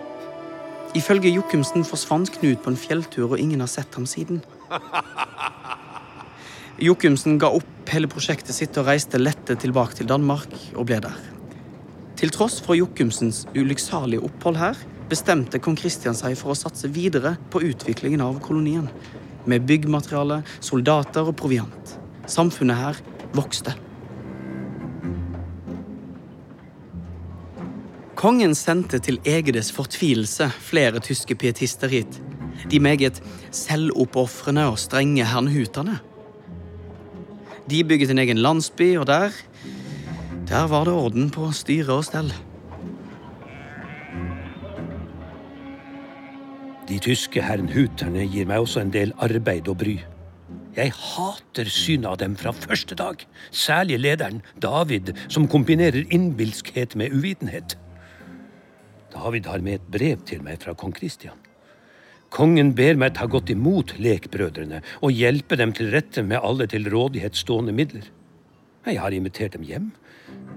Ifølge 0.98 1.30
Jokumsen 1.38 1.86
forsvant 1.86 2.34
Knut 2.34 2.66
på 2.66 2.74
en 2.74 2.82
fjelltur, 2.82 3.30
og 3.30 3.38
ingen 3.38 3.62
har 3.62 3.70
sett 3.70 3.94
ham 3.94 4.10
siden. 4.10 4.42
Jokumsen 6.82 7.36
ga 7.38 7.52
opp 7.54 7.90
hele 7.94 8.08
prosjektet 8.10 8.56
sitt 8.56 8.74
og 8.80 8.88
reiste 8.88 9.20
lette 9.20 9.54
tilbake 9.62 9.94
til 9.94 10.08
Danmark 10.10 10.50
og 10.74 10.88
ble 10.88 10.98
der. 11.04 11.18
Til 12.18 12.32
tross 12.34 12.56
for 12.64 12.74
Jokumsens 12.74 13.44
ulykksalige 13.54 14.24
opphold 14.26 14.58
her, 14.58 14.78
bestemte 15.10 15.60
kong 15.62 15.76
Kristian 15.78 16.16
seg 16.18 16.34
for 16.40 16.50
å 16.50 16.58
satse 16.58 16.90
videre 16.90 17.36
på 17.52 17.62
utviklingen 17.62 18.24
av 18.24 18.40
kolonien. 18.42 18.88
Med 19.46 19.66
byggmateriale, 19.68 20.40
soldater 20.58 21.28
og 21.30 21.36
proviant. 21.38 21.92
Samfunnet 22.26 22.80
her 22.80 22.98
vokste. 23.36 23.76
Kongen 28.18 28.56
sendte 28.58 28.98
til 29.04 29.20
Egedes 29.28 29.68
fortvilelse 29.76 30.48
flere 30.64 31.02
tyske 31.04 31.36
pietister 31.38 31.92
hit. 31.92 32.18
De 32.72 32.80
meget 32.80 33.20
selvoppofrende 33.54 34.66
og 34.72 34.80
strenge 34.80 35.28
hernhutene. 35.28 36.00
De 37.70 37.84
bygget 37.84 38.10
en 38.12 38.20
egen 38.20 38.38
landsby, 38.38 38.96
og 39.00 39.06
der 39.06 39.30
Der 40.48 40.66
var 40.68 40.84
det 40.84 40.92
orden 40.92 41.30
på 41.30 41.52
styre 41.52 41.92
og 41.92 42.04
stell. 42.04 42.32
De 46.88 46.98
tyske 46.98 47.42
hernhuterne 47.42 48.26
gir 48.28 48.44
meg 48.44 48.60
også 48.60 48.82
en 48.84 48.92
del 48.92 49.14
arbeid 49.24 49.70
og 49.72 49.78
bry. 49.80 49.94
Jeg 50.76 50.92
hater 50.92 51.70
synet 51.70 52.10
av 52.10 52.18
dem 52.20 52.34
fra 52.36 52.52
første 52.52 52.98
dag, 52.98 53.24
særlig 53.50 54.00
lederen, 54.02 54.42
David, 54.62 55.14
som 55.28 55.48
kombinerer 55.48 56.04
innbilskhet 56.10 56.96
med 56.98 57.14
uvitenhet. 57.14 57.78
David 59.14 59.46
har 59.46 59.64
med 59.64 59.80
et 59.80 59.88
brev 59.96 60.20
til 60.28 60.42
meg 60.44 60.60
fra 60.60 60.74
kong 60.74 60.92
Kristian. 60.92 61.43
Kongen 62.34 62.72
ber 62.74 62.96
meg 62.98 63.14
ta 63.14 63.28
godt 63.30 63.52
imot 63.54 63.94
lekbrødrene 64.02 64.80
og 65.06 65.14
hjelpe 65.14 65.54
dem 65.60 65.70
til 65.76 65.92
rette 65.94 66.24
med 66.26 66.42
alle 66.42 66.66
til 66.70 66.88
rådighet 66.90 67.36
stående 67.38 67.74
midler. 67.76 68.08
Jeg 68.84 68.98
har 68.98 69.14
invitert 69.14 69.54
dem 69.54 69.62
hjem. 69.62 69.92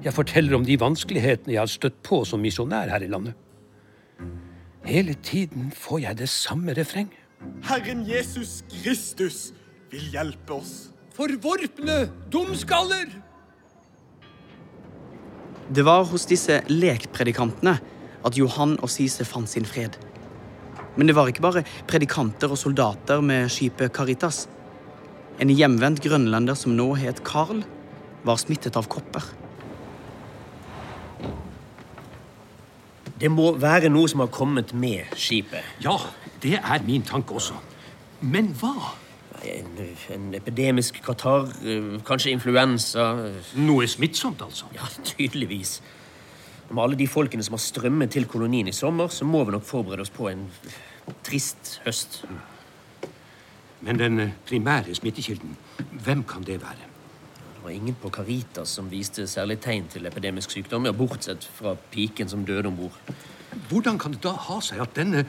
Jeg 0.04 0.14
forteller 0.14 0.58
om 0.58 0.66
de 0.66 0.80
vanskelighetene 0.82 1.54
jeg 1.54 1.62
har 1.62 1.70
støtt 1.70 2.00
på 2.06 2.24
som 2.26 2.42
misjonær 2.42 2.90
her 2.90 3.06
i 3.06 3.12
landet. 3.12 3.38
Hele 4.88 5.14
tiden 5.22 5.70
får 5.76 6.02
jeg 6.08 6.18
det 6.18 6.30
samme 6.34 6.74
refreng. 6.74 7.12
Herren 7.68 8.02
Jesus 8.08 8.64
Kristus 8.72 9.52
vil 9.92 10.10
hjelpe 10.16 10.58
oss. 10.58 10.90
Forvorpne 11.14 12.08
dumskaller! 12.34 13.14
Det 15.68 15.84
var 15.86 16.08
hos 16.10 16.26
disse 16.26 16.62
lekpredikantene 16.72 17.78
at 18.26 18.38
Johan 18.40 18.78
og 18.82 18.90
Sise 18.90 19.28
fant 19.28 19.50
sin 19.52 19.68
fred. 19.68 20.00
Men 20.98 21.08
det 21.10 21.16
var 21.16 21.30
ikke 21.30 21.46
bare 21.46 21.66
predikanter 21.88 22.52
og 22.52 22.58
soldater 22.58 23.22
med 23.22 23.52
skipet 23.54 23.94
Caritas. 23.94 24.48
En 25.38 25.54
hjemvendt 25.54 26.02
grønlender 26.02 26.58
som 26.58 26.74
nå 26.74 26.96
het 26.98 27.22
Carl, 27.26 27.62
var 28.26 28.40
smittet 28.42 28.76
av 28.76 28.88
kopper. 28.92 29.24
Det 33.18 33.30
må 33.34 33.52
være 33.58 33.90
noe 33.90 34.10
som 34.10 34.22
har 34.26 34.32
kommet 34.34 34.74
med 34.78 35.14
skipet. 35.18 35.66
Ja, 35.82 35.96
det 36.44 36.58
er 36.60 36.86
min 36.86 37.06
tanke 37.06 37.38
også. 37.38 37.56
Men 38.22 38.52
hva? 38.58 38.74
En, 39.48 39.70
en 40.14 40.32
epidemisk 40.34 40.98
katarr, 41.06 41.46
eh, 41.62 42.00
kanskje 42.06 42.34
influensa 42.34 43.06
Noe 43.62 43.86
smittsomt, 43.88 44.42
altså? 44.42 44.66
Ja, 44.74 44.90
tydeligvis. 45.06 45.78
Med 46.70 46.84
alle 46.84 46.98
de 47.00 47.08
folkene 47.08 47.44
som 47.46 47.56
har 47.56 47.64
strømmet 47.64 48.12
til 48.12 48.28
kolonien 48.28 48.68
i 48.68 48.76
sommer, 48.76 49.08
så 49.08 49.26
må 49.26 49.46
vi 49.48 49.56
nok 49.56 49.64
forberede 49.64 50.04
oss 50.04 50.12
på 50.12 50.28
en 50.28 50.44
trist 51.24 51.78
høst. 51.86 52.22
Men 53.88 54.00
den 54.02 54.20
eh, 54.20 54.36
primære 54.50 54.96
smittekilden, 54.98 55.56
hvem 56.04 56.26
kan 56.28 56.44
det 56.44 56.60
være? 56.62 56.90
Det 57.56 57.64
var 57.64 57.72
ingen 57.72 57.96
på 58.02 58.12
Caritas 58.12 58.74
som 58.76 58.92
viste 58.92 59.28
særlig 59.28 59.60
tegn 59.64 59.88
til 59.92 60.06
epidemisk 60.10 60.52
sykdom, 60.52 60.86
ja, 60.86 60.92
bortsett 60.92 61.48
fra 61.56 61.76
piken 61.92 62.30
som 62.30 62.46
døde 62.46 62.68
om 62.68 62.78
bord. 62.78 63.00
Hvordan 63.70 64.00
kan 64.00 64.14
det 64.16 64.24
da 64.26 64.36
ha 64.50 64.60
seg 64.62 64.84
at 64.84 64.96
denne 64.98 65.24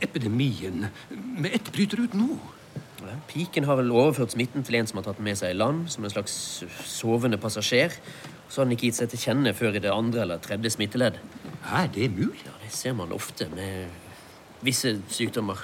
epidemien 0.00 0.90
med 1.10 1.54
ett 1.54 1.72
bryter 1.72 2.04
ut 2.04 2.16
nå? 2.16 2.36
Ja, 3.10 3.16
piken 3.26 3.64
har 3.66 3.74
vel 3.80 3.90
overført 3.90 4.36
smitten 4.36 4.62
til 4.62 4.76
en 4.78 4.86
som 4.86 5.00
har 5.00 5.08
tatt 5.08 5.18
den 5.18 5.26
med 5.26 5.38
seg 5.38 5.50
i 5.50 5.56
land, 5.56 5.88
som 5.90 6.04
en 6.06 6.12
slags 6.12 6.34
sovende 6.86 7.40
passasjer. 7.42 7.96
Så 8.46 8.60
har 8.60 8.68
den 8.68 8.76
ikke 8.76 8.86
gitt 8.86 9.00
seg 9.00 9.10
til 9.10 9.22
kjenne 9.24 9.52
før 9.56 9.74
i 9.74 9.82
det 9.82 9.90
andre 9.90 10.22
eller 10.22 10.42
tredje 10.42 10.70
smitteledd. 10.76 11.18
Er 11.74 11.90
det 11.90 12.10
mulig? 12.14 12.44
Ja, 12.46 12.54
Det 12.62 12.70
ser 12.70 12.94
man 12.94 13.12
ofte 13.12 13.48
med 13.50 13.90
visse 14.62 14.94
sykdommer. 15.08 15.58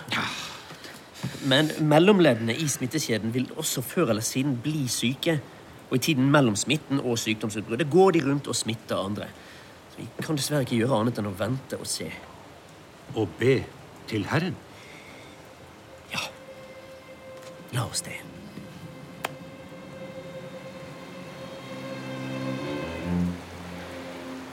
Men 1.46 1.70
mellomleddene 1.80 2.56
i 2.56 2.66
smittekjeden 2.68 3.34
vil 3.34 3.46
også 3.56 3.82
før 3.82 4.10
eller 4.10 4.26
siden 4.26 4.58
bli 4.62 4.88
syke. 4.88 5.38
Og 5.90 5.96
i 6.00 6.02
tiden 6.02 6.30
mellom 6.30 6.56
smitten 6.56 6.98
og 7.00 7.18
sykdomsutbruddet 7.18 7.90
går 7.90 8.10
de 8.10 8.26
rundt 8.26 8.48
og 8.50 8.56
smitter 8.56 8.98
andre. 8.98 9.30
Så 9.92 10.02
vi 10.02 10.08
kan 10.22 10.36
dessverre 10.36 10.66
ikke 10.66 10.80
gjøre 10.82 10.98
annet 10.98 11.22
enn 11.22 11.30
å 11.30 11.36
vente 11.38 11.78
og 11.78 11.86
se. 11.86 12.10
Og 13.14 13.28
be 13.38 13.60
til 14.10 14.26
Herren? 14.26 14.65
La 17.70 17.84
oss 17.86 18.02
det. 18.02 18.20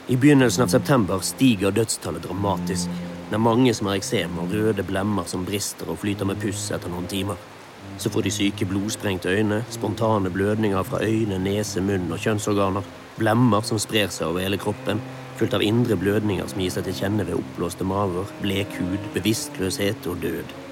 I 0.06 0.16
begynnelsen 0.16 0.64
av 0.64 0.68
september 0.68 1.18
stiger 1.24 1.70
dødstallet 1.70 2.22
dramatisk. 2.22 2.90
Det 3.30 3.38
er 3.38 3.40
mange 3.40 3.72
som 3.74 3.88
har 3.88 3.96
eksem 3.96 4.36
og 4.38 4.52
røde 4.52 4.84
blemmer 4.84 5.24
som 5.26 5.46
brister 5.48 5.88
og 5.88 6.02
flyter 6.02 6.28
med 6.28 6.42
puss 6.42 6.66
etter 6.76 6.92
noen 6.92 7.08
timer. 7.08 7.40
Så 7.98 8.10
får 8.12 8.26
de 8.26 8.32
syke 8.34 8.66
blodsprengte 8.68 9.32
øyne, 9.32 9.62
spontane 9.70 10.30
blødninger 10.30 10.82
fra 10.82 11.00
øyne, 11.02 11.38
nese, 11.40 11.80
munn 11.80 12.12
og 12.12 12.20
kjønnsorganer. 12.20 12.84
Blemmer 13.16 13.64
som 13.64 13.80
sprer 13.80 14.10
seg 14.12 14.28
over 14.28 14.44
hele 14.44 14.58
kroppen, 14.60 15.00
fulgt 15.38 15.56
av 15.56 15.64
indre 15.64 15.96
blødninger 15.96 16.50
som 16.50 16.60
gir 16.60 16.74
seg 16.74 16.84
til 16.88 16.98
kjenne 17.00 17.24
ved 17.24 17.38
oppblåste 17.38 17.86
maver, 17.88 18.28
blek 18.42 18.76
hud, 18.80 19.00
bevisstløshet 19.16 20.10
og 20.10 20.20
død. 20.22 20.63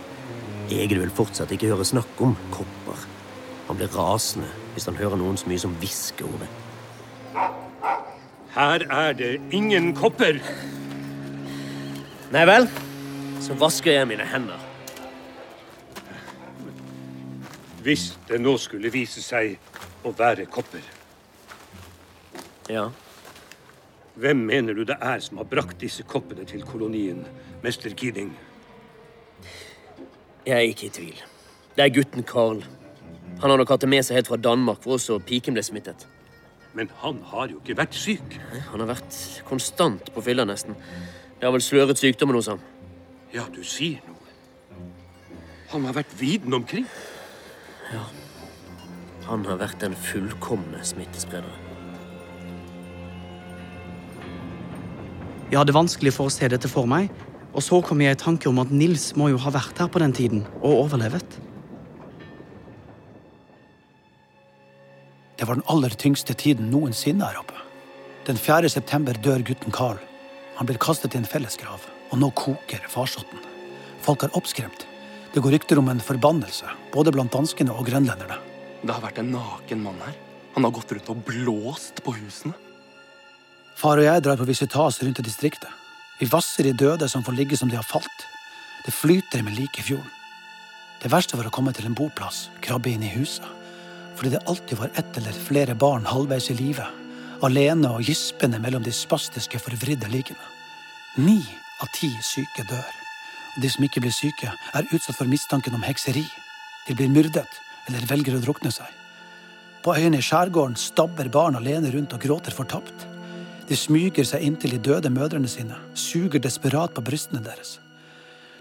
Egil 0.80 1.02
vil 1.02 1.12
fortsatt 1.14 1.52
ikke 1.54 1.70
høre 1.72 1.84
snakk 1.86 2.20
om 2.24 2.34
kopper. 2.54 3.06
Han 3.68 3.78
blir 3.78 3.92
rasende 3.96 4.48
hvis 4.72 4.88
han 4.88 4.96
hører 4.96 5.18
noen 5.20 5.36
så 5.36 5.48
mye 5.50 5.60
som 5.60 5.74
hviske 5.80 6.24
over. 6.24 6.48
Her 8.52 8.84
er 8.92 9.12
det 9.16 9.32
ingen 9.52 9.92
kopper. 9.96 10.40
Nei 12.32 12.44
vel, 12.48 12.68
så 13.44 13.56
vasker 13.60 13.96
jeg 13.96 14.08
mine 14.08 14.26
hender. 14.28 14.60
Hvis 17.82 18.12
det 18.28 18.40
nå 18.40 18.54
skulle 18.60 18.92
vise 18.92 19.24
seg 19.24 19.56
å 20.06 20.12
være 20.16 20.46
kopper. 20.52 20.84
Ja. 22.70 22.86
Hvem 24.14 24.44
mener 24.48 24.76
du 24.76 24.84
det 24.86 25.00
er 25.00 25.20
som 25.24 25.40
har 25.40 25.48
brakt 25.48 25.80
disse 25.80 26.04
koppene 26.04 26.44
til 26.48 26.62
kolonien, 26.68 27.24
mester 27.64 27.94
Keating? 27.96 28.30
Jeg 30.46 30.56
er 30.56 30.70
ikke 30.72 30.86
i 30.86 30.94
tvil. 30.96 31.20
Det 31.76 31.84
er 31.84 31.94
gutten 31.94 32.24
Carl. 32.26 32.64
Han 33.40 33.50
har 33.50 33.56
nok 33.58 33.70
hatt 33.70 33.84
det 33.84 33.90
med 33.90 34.02
seg 34.06 34.18
helt 34.18 34.30
fra 34.30 34.36
Danmark, 34.36 34.82
hvor 34.82 34.98
også 34.98 35.20
piken 35.26 35.54
ble 35.54 35.62
smittet. 35.62 36.06
Men 36.74 36.90
han 37.02 37.20
har 37.30 37.50
jo 37.52 37.60
ikke 37.60 37.76
vært 37.78 37.94
syk. 37.94 38.38
Han 38.70 38.80
har 38.80 38.88
vært 38.94 39.18
konstant 39.48 40.12
på 40.14 40.24
fylla, 40.24 40.46
nesten. 40.48 40.76
Det 41.38 41.46
har 41.46 41.54
vel 41.54 41.64
sløret 41.64 42.00
sykdommen 42.00 42.38
hos 42.38 42.48
ham. 42.50 42.62
Ja, 43.34 43.44
du 43.54 43.62
sier 43.64 44.02
noe. 44.08 44.18
Han 45.72 45.86
har 45.88 45.96
vært 45.96 46.14
viden 46.20 46.54
omkring. 46.54 46.86
Ja. 47.92 48.04
Han 49.28 49.44
har 49.46 49.60
vært 49.60 49.80
den 49.80 49.94
fullkomne 49.96 50.82
smittesprederen. 50.84 51.70
Jeg 55.52 55.60
hadde 55.60 55.74
vanskelig 55.76 56.14
for 56.16 56.30
å 56.30 56.32
se 56.32 56.48
dette 56.48 56.68
for 56.72 56.88
meg, 56.88 57.12
og 57.52 57.64
så 57.64 57.80
kom 57.84 58.00
jeg 58.00 58.16
i 58.16 58.20
tanke 58.20 58.48
om 58.48 58.60
at 58.62 58.72
Nils 58.72 59.10
må 59.18 59.28
jo 59.32 59.40
ha 59.44 59.52
vært 59.52 59.80
her 59.80 59.90
på 59.92 60.00
den 60.00 60.14
tiden 60.16 60.44
og 60.62 60.86
overlevet. 60.86 61.38
Det 65.36 65.48
var 65.48 65.58
den 65.58 65.66
aller 65.72 65.92
tyngste 65.98 66.36
tiden 66.38 66.70
noensinne 66.72 67.26
her 67.26 67.40
oppe. 67.40 67.58
Den 68.28 68.38
4. 68.38 68.70
september 68.70 69.18
dør 69.18 69.42
gutten 69.42 69.74
Carl. 69.74 69.98
Han 70.54 70.68
blir 70.68 70.78
kastet 70.80 71.16
i 71.16 71.18
en 71.18 71.26
fellesgrav, 71.26 71.82
og 72.12 72.20
nå 72.20 72.30
koker 72.38 72.84
farsotten. 72.88 73.40
Folk 74.04 74.22
er 74.22 74.36
oppskremt. 74.38 74.86
Det 75.34 75.42
går 75.42 75.56
rykter 75.56 75.80
om 75.80 75.90
en 75.90 76.00
forbannelse, 76.00 76.68
både 76.94 77.12
blant 77.12 77.32
danskene 77.34 77.74
og 77.74 77.88
grønlenderne. 77.88 78.38
Det 78.82 78.94
har 78.94 79.02
vært 79.02 79.18
en 79.18 79.32
naken 79.34 79.82
mann 79.82 80.00
her. 80.06 80.14
Han 80.54 80.68
har 80.68 80.74
gått 80.76 80.92
rundt 80.94 81.10
og 81.10 81.22
blåst 81.26 82.02
på 82.04 82.14
husene. 82.14 82.54
Far 83.80 83.98
og 83.98 84.06
jeg 84.06 84.22
drar 84.22 84.38
på 84.38 84.46
visitas 84.46 85.02
rundt 85.02 85.18
i 85.18 85.26
distriktet. 85.26 85.81
Vi 86.18 86.28
vasser 86.30 86.68
i 86.68 86.72
døde 86.72 87.08
som 87.08 87.24
får 87.24 87.36
ligge 87.38 87.56
som 87.56 87.70
de 87.70 87.78
har 87.78 87.86
falt. 87.86 88.26
Det 88.84 88.94
flyter 88.94 89.42
med 89.42 89.56
lik 89.58 89.78
i 89.78 89.86
fjorden. 89.86 90.10
Det 91.02 91.10
verste 91.10 91.38
var 91.38 91.48
å 91.48 91.54
komme 91.54 91.72
til 91.74 91.88
en 91.88 91.96
boplass, 91.98 92.48
krabbe 92.62 92.92
inn 92.92 93.02
i 93.02 93.10
huset. 93.16 93.46
Fordi 94.14 94.34
det 94.34 94.42
alltid 94.46 94.78
var 94.78 94.92
ett 94.94 95.16
eller 95.18 95.34
flere 95.48 95.74
barn 95.74 96.06
halvveis 96.06 96.50
i 96.52 96.58
livet. 96.58 96.86
Alene 97.42 97.90
og 97.90 98.06
gispende 98.06 98.60
mellom 98.62 98.84
de 98.86 98.92
spastiske, 98.94 99.58
forvridde 99.58 100.10
likene. 100.12 100.50
Ni 101.18 101.40
av 101.82 101.90
ti 101.96 102.12
syke 102.22 102.62
dør. 102.70 102.98
Og 103.56 103.64
de 103.64 103.70
som 103.72 103.84
ikke 103.84 104.04
blir 104.04 104.14
syke, 104.14 104.52
er 104.52 104.90
utsatt 104.94 105.18
for 105.18 105.28
mistanken 105.28 105.74
om 105.74 105.82
hekseri. 105.82 106.24
De 106.86 106.94
blir 106.94 107.10
myrdet 107.10 107.60
eller 107.88 108.06
velger 108.06 108.38
å 108.38 108.44
drukne 108.44 108.70
seg. 108.70 108.86
På 109.82 109.96
øyene 109.98 110.20
i 110.22 110.24
skjærgården 110.24 110.78
stabber 110.78 111.30
barn 111.34 111.58
alene 111.58 111.90
rundt 111.90 112.14
og 112.14 112.22
gråter 112.22 112.54
fortapt. 112.54 113.08
De 113.68 113.76
smyger 113.78 114.26
seg 114.26 114.42
inntil 114.42 114.74
de 114.74 114.80
døde 114.82 115.10
mødrene 115.12 115.48
sine, 115.48 115.76
suger 115.94 116.42
desperat 116.42 116.94
på 116.96 117.04
brystene 117.04 117.42
deres. 117.44 117.78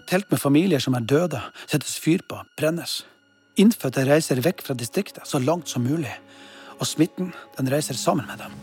Telt 0.06 0.28
med 0.30 0.40
familier 0.40 0.82
som 0.82 0.94
er 0.94 1.06
døde, 1.06 1.40
settes 1.66 1.98
fyr 2.02 2.22
på, 2.28 2.38
brennes. 2.58 3.02
Innfødte 3.60 4.04
reiser 4.08 4.40
vekk 4.44 4.62
fra 4.66 4.76
distriktet 4.78 5.28
så 5.28 5.40
langt 5.42 5.68
som 5.68 5.84
mulig, 5.84 6.12
og 6.78 6.86
smitten 6.88 7.32
den 7.58 7.70
reiser 7.72 7.98
sammen 7.98 8.28
med 8.30 8.40
dem. 8.44 8.54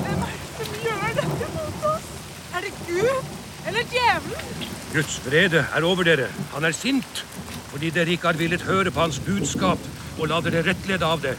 Hvem 0.00 0.24
er 0.26 0.40
det 0.40 0.66
som 0.70 0.80
gjør 0.86 1.14
dette 1.20 1.52
mot 1.54 1.86
oss? 1.92 2.10
Er 2.56 2.66
det 2.66 2.74
Gud 2.88 3.68
eller 3.70 3.94
djevelen? 3.94 4.66
Guds 4.90 5.20
vrede 5.26 5.62
er 5.62 5.86
over 5.86 6.08
dere. 6.08 6.26
Han 6.56 6.66
er 6.66 6.74
sint 6.74 7.24
fordi 7.70 7.92
dere 7.94 8.10
ikke 8.10 8.32
har 8.32 8.38
villet 8.38 8.64
høre 8.66 8.90
på 8.90 8.98
hans 8.98 9.20
budskap 9.22 9.78
og 10.18 10.26
la 10.26 10.40
dere 10.42 10.64
rettlede 10.66 11.06
av 11.06 11.22
det. 11.22 11.36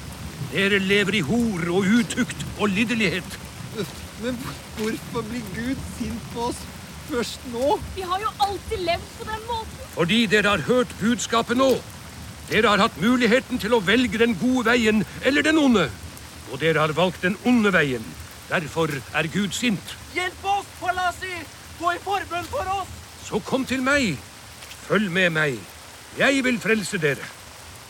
Dere 0.51 0.81
lever 0.83 1.15
i 1.15 1.23
hor 1.23 1.61
og 1.71 1.87
utukt 1.87 2.45
og 2.59 2.73
lidderlighet. 2.75 3.37
Men 4.21 4.37
hvorfor 4.77 5.23
blir 5.29 5.45
Gud 5.55 5.79
sint 5.95 6.25
på 6.33 6.49
oss 6.49 6.59
først 7.07 7.45
nå? 7.53 7.77
Vi 7.95 8.03
har 8.03 8.19
jo 8.19 8.33
alltid 8.45 8.83
levd 8.83 9.07
på 9.19 9.27
den 9.29 9.47
måten. 9.47 9.87
Fordi 9.95 10.19
dere 10.33 10.55
har 10.55 10.65
hørt 10.67 10.91
budskapet 10.99 11.57
nå. 11.57 11.71
Dere 12.51 12.67
har 12.67 12.83
hatt 12.83 12.99
muligheten 12.99 13.63
til 13.63 13.77
å 13.77 13.81
velge 13.87 14.19
den 14.19 14.35
gode 14.41 14.67
veien 14.73 15.05
eller 15.23 15.47
den 15.47 15.59
onde. 15.61 15.87
Og 16.51 16.59
dere 16.59 16.83
har 16.83 16.95
valgt 16.99 17.23
den 17.23 17.39
onde 17.47 17.71
veien. 17.71 18.03
Derfor 18.51 18.91
er 18.91 19.31
Gud 19.31 19.55
sint. 19.55 19.95
Hjelp 20.13 20.47
oss, 20.57 20.67
Palasi! 20.81 21.37
Gå 21.79 21.95
i 21.95 22.01
forbønn 22.03 22.49
for 22.51 22.75
oss! 22.75 22.97
Så 23.23 23.39
kom 23.47 23.63
til 23.65 23.79
meg. 23.85 24.17
Følg 24.83 25.07
med 25.11 25.31
meg. 25.31 25.61
Jeg 26.19 26.43
vil 26.43 26.59
frelse 26.59 26.99
dere. 26.99 27.23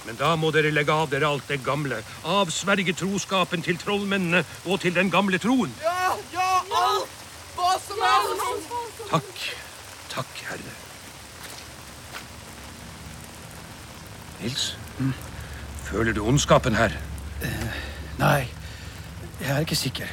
Men 0.05 0.17
da 0.17 0.33
må 0.39 0.49
dere 0.53 0.71
legge 0.73 0.93
av 0.93 1.09
dere 1.11 1.29
alt 1.29 1.47
det 1.51 1.61
gamle. 1.65 2.01
Avsverge 2.25 2.95
troskapen 2.97 3.61
til 3.65 3.77
trollmennene 3.81 4.43
og 4.65 4.81
til 4.81 4.95
den 4.97 5.11
gamle 5.13 5.37
troen. 5.41 5.73
Ja, 5.83 6.15
ja, 6.33 6.51
alt! 6.81 7.19
Hva 7.55 7.75
som 7.85 8.01
helst! 8.01 8.71
Takk. 9.11 9.43
Takk, 10.11 10.41
Herre. 10.49 10.73
Nils, 14.41 14.77
føler 15.85 16.13
du 16.17 16.23
ondskapen 16.25 16.75
her? 16.75 16.95
Nei, 18.17 18.49
jeg 19.41 19.51
er 19.53 19.65
ikke 19.65 19.77
sikker. 19.77 20.09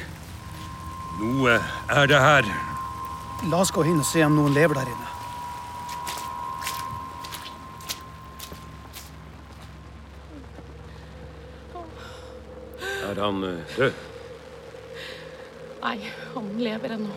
Noe 1.19 1.57
er 1.89 2.09
det 2.09 2.19
her. 2.21 2.47
La 3.49 3.63
oss 3.63 3.73
gå 3.73 3.83
inn 3.89 4.01
og 4.01 4.07
se 4.07 4.21
om 4.25 4.37
noen 4.37 4.53
lever 4.53 4.77
der 4.77 4.91
inne. 4.91 5.08
Er 13.19 13.25
han 13.25 13.43
eh, 13.43 13.77
død? 13.77 13.93
Nei, 15.81 15.97
han 16.33 16.45
lever 16.57 16.93
ennå. 16.95 17.15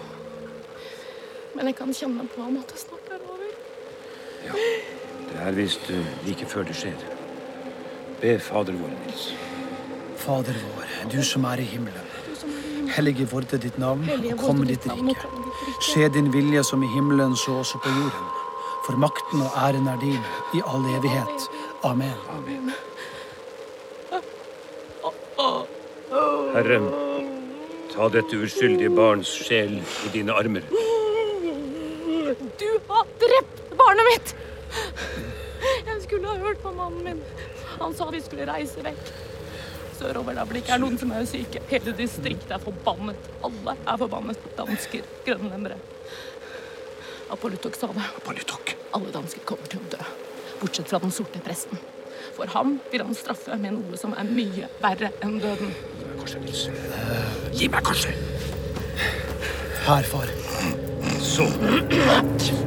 Men 1.54 1.68
jeg 1.70 1.76
kan 1.78 1.94
kjenne 1.94 2.26
på 2.32 2.42
ham 2.42 2.56
at 2.58 2.72
det 2.74 2.80
snart 2.80 3.12
er 3.14 3.22
over. 3.30 3.52
Det 5.28 5.38
er 5.46 5.54
visst 5.54 5.90
eh, 5.94 6.10
like 6.26 6.48
før 6.50 6.66
det 6.66 6.74
skjer. 6.80 7.06
Be 8.18 8.34
Fader 8.42 8.74
vår, 8.80 8.90
Nils. 9.04 9.28
Fader 10.18 10.58
vår, 10.64 10.90
du 11.14 11.20
som 11.22 11.46
er 11.52 11.62
i 11.62 11.70
himmelen. 11.70 12.10
Hellige 12.96 13.30
vorde 13.30 13.62
ditt 13.62 13.78
navn, 13.78 14.02
og 14.10 14.38
kom 14.42 14.66
ditt 14.66 14.90
rike. 14.90 15.14
Se. 15.22 15.74
Skje 15.86 16.12
din 16.18 16.32
vilje 16.34 16.64
som 16.66 16.82
i 16.82 16.90
himmelen, 16.96 17.38
så 17.38 17.60
også 17.62 17.78
på 17.78 17.94
jorden. 17.94 18.30
For 18.88 18.98
makten 18.98 19.46
og 19.46 19.54
æren 19.68 19.86
er 19.86 20.02
din 20.02 20.22
i 20.58 20.66
all 20.66 20.90
evighet. 20.98 21.52
Amen. 21.86 22.72
Herre, 26.62 26.78
ta 27.90 28.06
dette 28.14 28.38
uskyldige 28.38 28.90
barns 28.94 29.26
sjel 29.34 29.80
i 29.82 30.10
dine 30.14 30.34
armer. 30.38 30.62
Du 32.60 32.68
har 32.86 33.08
drept 33.18 33.62
barnet 33.80 34.06
mitt! 34.06 34.34
Jeg 35.88 35.96
skulle 36.04 36.28
ha 36.30 36.36
hørt 36.38 36.60
på 36.62 36.70
mannen 36.76 37.02
min. 37.02 37.24
Han 37.80 37.96
sa 37.98 38.06
vi 38.14 38.20
skulle 38.22 38.46
reise 38.46 38.84
vekk. 38.84 39.10
Sørover 39.98 40.38
der 40.38 40.52
det 40.52 40.62
ikke 40.62 40.76
er 40.76 40.82
noen 40.84 41.00
som 41.02 41.10
er 41.16 41.26
syke. 41.26 41.64
Hele 41.72 41.96
distriktet 41.98 42.54
er 42.54 42.62
forbannet. 42.62 43.26
Alle 43.42 43.74
er 43.82 43.98
forbannet. 44.04 44.46
Dansker, 44.60 45.08
grønlendere. 45.26 45.80
Apolytok 47.34 47.80
sa 47.80 47.90
det. 47.96 48.06
Polytok. 48.22 48.76
Alle 48.94 49.10
dansker 49.18 49.42
kommer 49.50 49.66
til 49.66 49.82
å 49.82 49.90
dø. 49.96 50.06
Bortsett 50.62 50.94
fra 50.94 51.02
den 51.02 51.10
sorte 51.10 51.42
presten. 51.42 51.82
For 52.36 52.46
ham 52.54 52.78
vil 52.92 53.02
han 53.02 53.18
straffe 53.18 53.58
med 53.58 53.80
noe 53.80 53.98
som 53.98 54.14
er 54.14 54.30
mye 54.30 54.70
verre 54.78 55.10
enn 55.26 55.40
døden. 55.42 55.74
Korset. 56.22 56.70
Gi 57.52 57.66
meg 57.66 57.82
korset! 57.82 58.14
Her, 59.82 60.02
far. 60.06 60.28
Så. 61.18 61.48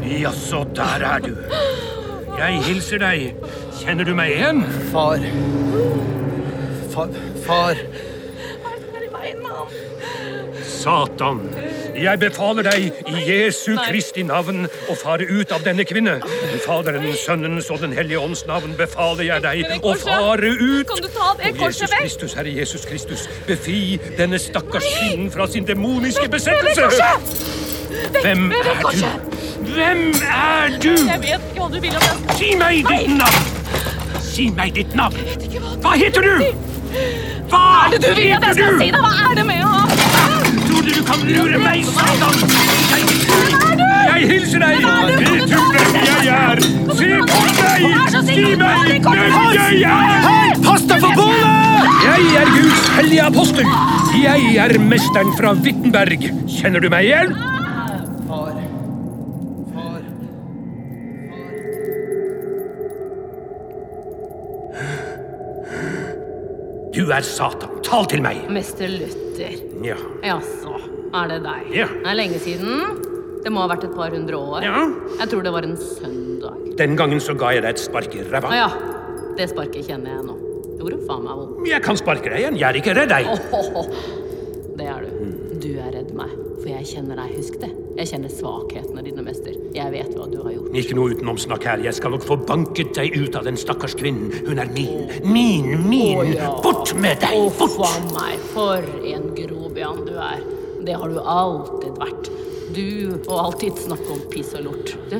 Jaså, 0.04 0.66
der 0.76 1.06
er 1.08 1.20
du. 1.24 1.32
Jeg 2.36 2.60
hilser 2.66 3.00
deg. 3.00 3.38
Kjenner 3.80 4.04
du 4.04 4.12
meg 4.18 4.34
igjen? 4.36 4.60
Far. 4.92 5.24
Far. 6.92 7.16
Far. 7.46 7.80
Hva 7.80 8.74
er 8.74 8.76
det 8.76 8.84
som 8.84 9.00
er 9.00 9.08
i 9.08 9.12
veien 9.14 9.40
med 9.46 9.56
ham? 9.56 9.72
Satan. 10.76 11.42
Jeg 11.96 12.20
befaler 12.20 12.66
deg 12.68 13.06
i 13.08 13.22
Jesu 13.24 13.76
Kristi 13.80 14.24
navn 14.28 14.66
å 14.92 14.96
fare 15.00 15.28
ut 15.30 15.52
av 15.56 15.64
denne 15.66 15.86
kvinne. 15.88 16.18
I 16.52 16.60
Faderens, 16.64 17.22
Sønnens 17.24 17.70
og 17.72 17.80
Den 17.84 17.96
hellige 17.96 18.20
ånds 18.20 18.44
navn 18.50 18.76
befaler 18.78 19.30
jeg 19.30 19.44
deg 19.46 19.86
å 19.86 19.94
fare 20.02 20.52
ut. 20.52 20.90
Kan 20.90 21.04
du 21.06 21.10
ta 21.14 21.32
det 21.40 21.54
korset 21.60 21.92
vekk? 21.92 22.04
Kristus, 22.06 22.36
Herre 22.38 22.52
Jesus 22.52 22.86
Kristus, 22.90 23.28
befri 23.48 23.98
denne 24.20 24.40
stakkars 24.42 24.88
kvinnen 24.98 25.32
fra 25.32 25.48
sin 25.48 25.68
demoniske 25.68 26.28
besettelse. 26.32 27.10
Hvem 28.20 28.52
er 28.52 28.72
du? 28.84 29.34
Hvem 29.72 30.06
er 30.28 30.80
du? 30.84 30.92
Jeg 30.94 31.22
vet 31.24 31.50
ikke 31.52 31.62
hva 31.62 31.72
du 31.72 31.80
vil 31.80 31.96
at 31.96 32.08
jeg 32.10 32.18
skal 32.20 32.40
Si 32.42 32.54
meg 32.60 32.92
ditt 32.92 33.16
navn! 33.16 33.52
Si 34.26 34.50
meg 34.56 34.76
ditt 34.76 34.96
navn! 34.98 35.36
Hva 35.84 35.96
heter 35.96 36.28
du? 36.28 36.36
Hva 37.50 37.66
er 37.86 37.96
det 37.96 38.04
du 38.04 38.12
vil 38.20 38.34
at 38.36 38.50
jeg 38.50 38.60
skal 38.60 38.80
si 38.82 38.92
deg? 38.92 39.00
Hva 39.00 39.30
er 39.32 39.40
det 39.40 39.48
med 39.48 39.64
å 39.64 39.76
Tror 39.76 39.95
du 40.86 40.92
du 40.94 41.04
kan 41.06 41.22
lure 41.26 41.60
meg, 41.62 41.86
Satan? 41.90 42.36
Jeg, 43.80 44.28
hilser 44.30 44.62
deg! 44.62 44.86
Vet 45.18 45.48
du 45.50 45.56
hvem 45.72 45.96
jeg 45.98 46.28
er? 46.36 46.62
Se 47.00 47.10
på 47.30 47.40
Si 48.28 48.38
ta 48.62 48.70
meg 48.84 49.08
hvem 49.08 49.50
jeg 49.56 49.82
er! 49.90 50.62
Pass 50.66 50.86
deg 50.86 51.02
for 51.02 51.18
bålet! 51.18 51.90
Jeg 52.06 52.30
er 52.42 52.54
Guds 52.54 52.88
hellige 53.00 53.28
apostel! 53.32 53.76
Jeg 54.22 54.56
er 54.62 54.78
mesteren 54.80 55.34
fra 55.40 55.58
Wittenberg. 55.58 56.30
Kjenner 56.60 56.84
du 56.86 56.92
meg 56.94 57.10
igjen? 57.10 57.55
Du 66.96 67.10
er 67.12 67.26
Satan. 67.28 67.82
Tal 67.84 68.06
til 68.08 68.22
meg. 68.24 68.46
Mester 68.56 68.88
Luther. 68.88 69.58
Ja. 69.84 69.98
Jaså, 70.24 70.78
er 71.12 71.32
det 71.34 71.42
deg? 71.44 71.66
Ja. 71.76 71.88
Det 71.92 72.08
er 72.08 72.16
lenge 72.16 72.40
siden. 72.40 73.02
Det 73.44 73.52
må 73.54 73.66
ha 73.66 73.70
vært 73.74 73.84
et 73.90 73.96
par 73.98 74.16
hundre 74.16 74.40
år. 74.40 74.64
Ja. 74.64 74.86
Jeg 75.20 75.28
tror 75.34 75.44
det 75.46 75.52
var 75.54 75.68
en 75.68 75.76
søndag. 75.76 76.62
Den 76.80 76.96
gangen 76.96 77.20
så 77.22 77.36
ga 77.38 77.52
jeg 77.56 77.66
deg 77.66 77.76
et 77.76 77.84
spark 77.84 78.16
i 78.16 78.24
ræva. 78.32 78.54
Ja. 78.56 78.70
Det 79.36 79.50
sparket 79.52 79.90
kjenner 79.90 80.16
jeg 80.16 80.24
nå. 80.30 80.38
Det 80.72 80.80
gjorde 80.80 81.02
faen 81.10 81.28
meg 81.28 81.42
vondt. 81.42 81.60
Jeg 81.68 81.84
kan 81.84 82.00
sparke 82.00 82.32
deg 82.32 82.46
igjen. 82.46 82.60
Jeg 82.62 82.68
er 82.70 82.80
ikke 82.80 82.96
redd 82.96 83.12
deg. 83.12 83.28
Åhåhå. 83.36 83.84
Det 84.80 84.88
er 84.96 85.04
du. 85.04 85.30
Du 85.66 85.70
er 85.76 85.92
redd 86.00 86.16
meg, 86.16 86.32
for 86.62 86.72
jeg 86.86 87.00
kjenner 87.00 87.18
deg. 87.18 87.34
Husk 87.40 87.58
det. 87.62 87.72
Jeg 87.96 88.10
kjenner 88.12 88.32
svakhetene 88.32 89.04
dine, 89.06 89.24
mester. 89.26 89.56
Jeg 89.74 89.92
vet 89.94 90.12
hva 90.14 90.28
du 90.30 90.38
har 90.44 90.54
gjort. 90.54 90.76
Ikke 90.78 90.98
noe 90.98 91.16
utenomsnakk 91.16 91.66
her. 91.66 91.84
Jeg 91.86 91.98
skal 91.98 92.14
nok 92.14 92.26
få 92.28 92.38
banket 92.46 92.92
deg 92.98 93.16
ut 93.18 93.38
av 93.40 93.48
den 93.48 93.58
stakkars 93.60 93.96
kvinnen. 93.98 94.34
Hun 94.46 94.62
er 94.62 94.70
min. 94.76 95.08
Min, 95.26 95.72
min. 95.90 96.20
Oh, 96.22 96.30
ja. 96.30 96.52
Bort 96.64 96.94
med 97.00 97.24
deg! 97.24 97.34
Oh, 97.40 97.50
Bort! 97.58 97.78
faen 97.80 98.10
meg, 98.14 98.46
for 98.54 98.86
en 99.14 99.30
grobian 99.38 100.04
du 100.06 100.14
er. 100.20 100.44
Det 100.86 100.98
har 101.02 101.10
du 101.10 101.18
alltid 101.22 101.98
vært. 102.04 102.30
Du 102.76 102.86
og 103.16 103.36
alltid 103.40 103.82
snakke 103.88 104.12
om 104.14 104.24
piss 104.34 104.54
og 104.60 104.68
lort. 104.68 104.94
Du, 105.10 105.18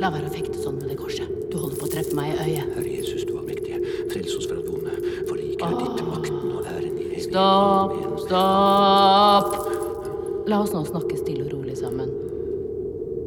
la 0.00 0.12
være 0.14 0.30
å 0.30 0.32
fekte 0.32 0.56
sånn 0.62 0.78
med 0.80 0.92
det 0.94 0.98
korset. 1.02 1.28
Du 1.52 1.58
holder 1.58 1.76
på 1.80 1.90
å 1.90 1.92
treffe 1.92 2.16
meg 2.16 2.32
i 2.32 2.46
øyet. 2.46 2.72
Herre 2.78 2.96
Jesus, 2.96 3.26
du 3.28 3.34
allmektige, 3.36 3.82
frels 4.14 4.38
oss 4.38 4.48
fra 4.48 4.56
det 4.56 4.70
vonde. 4.70 4.96
For 5.26 5.36
riket 5.36 5.66
er 5.68 5.78
ditt, 5.82 6.04
makten 6.08 6.48
og 6.54 6.64
æren 6.64 6.96
i 6.96 7.08
evighet. 7.10 7.28
Stopp, 7.28 7.98
stopp! 8.24 9.01
La 10.52 10.58
oss 10.60 10.74
nå 10.74 10.82
snakke 10.84 11.16
stille 11.16 11.46
og 11.46 11.52
rolig 11.54 11.78
sammen. 11.80 12.10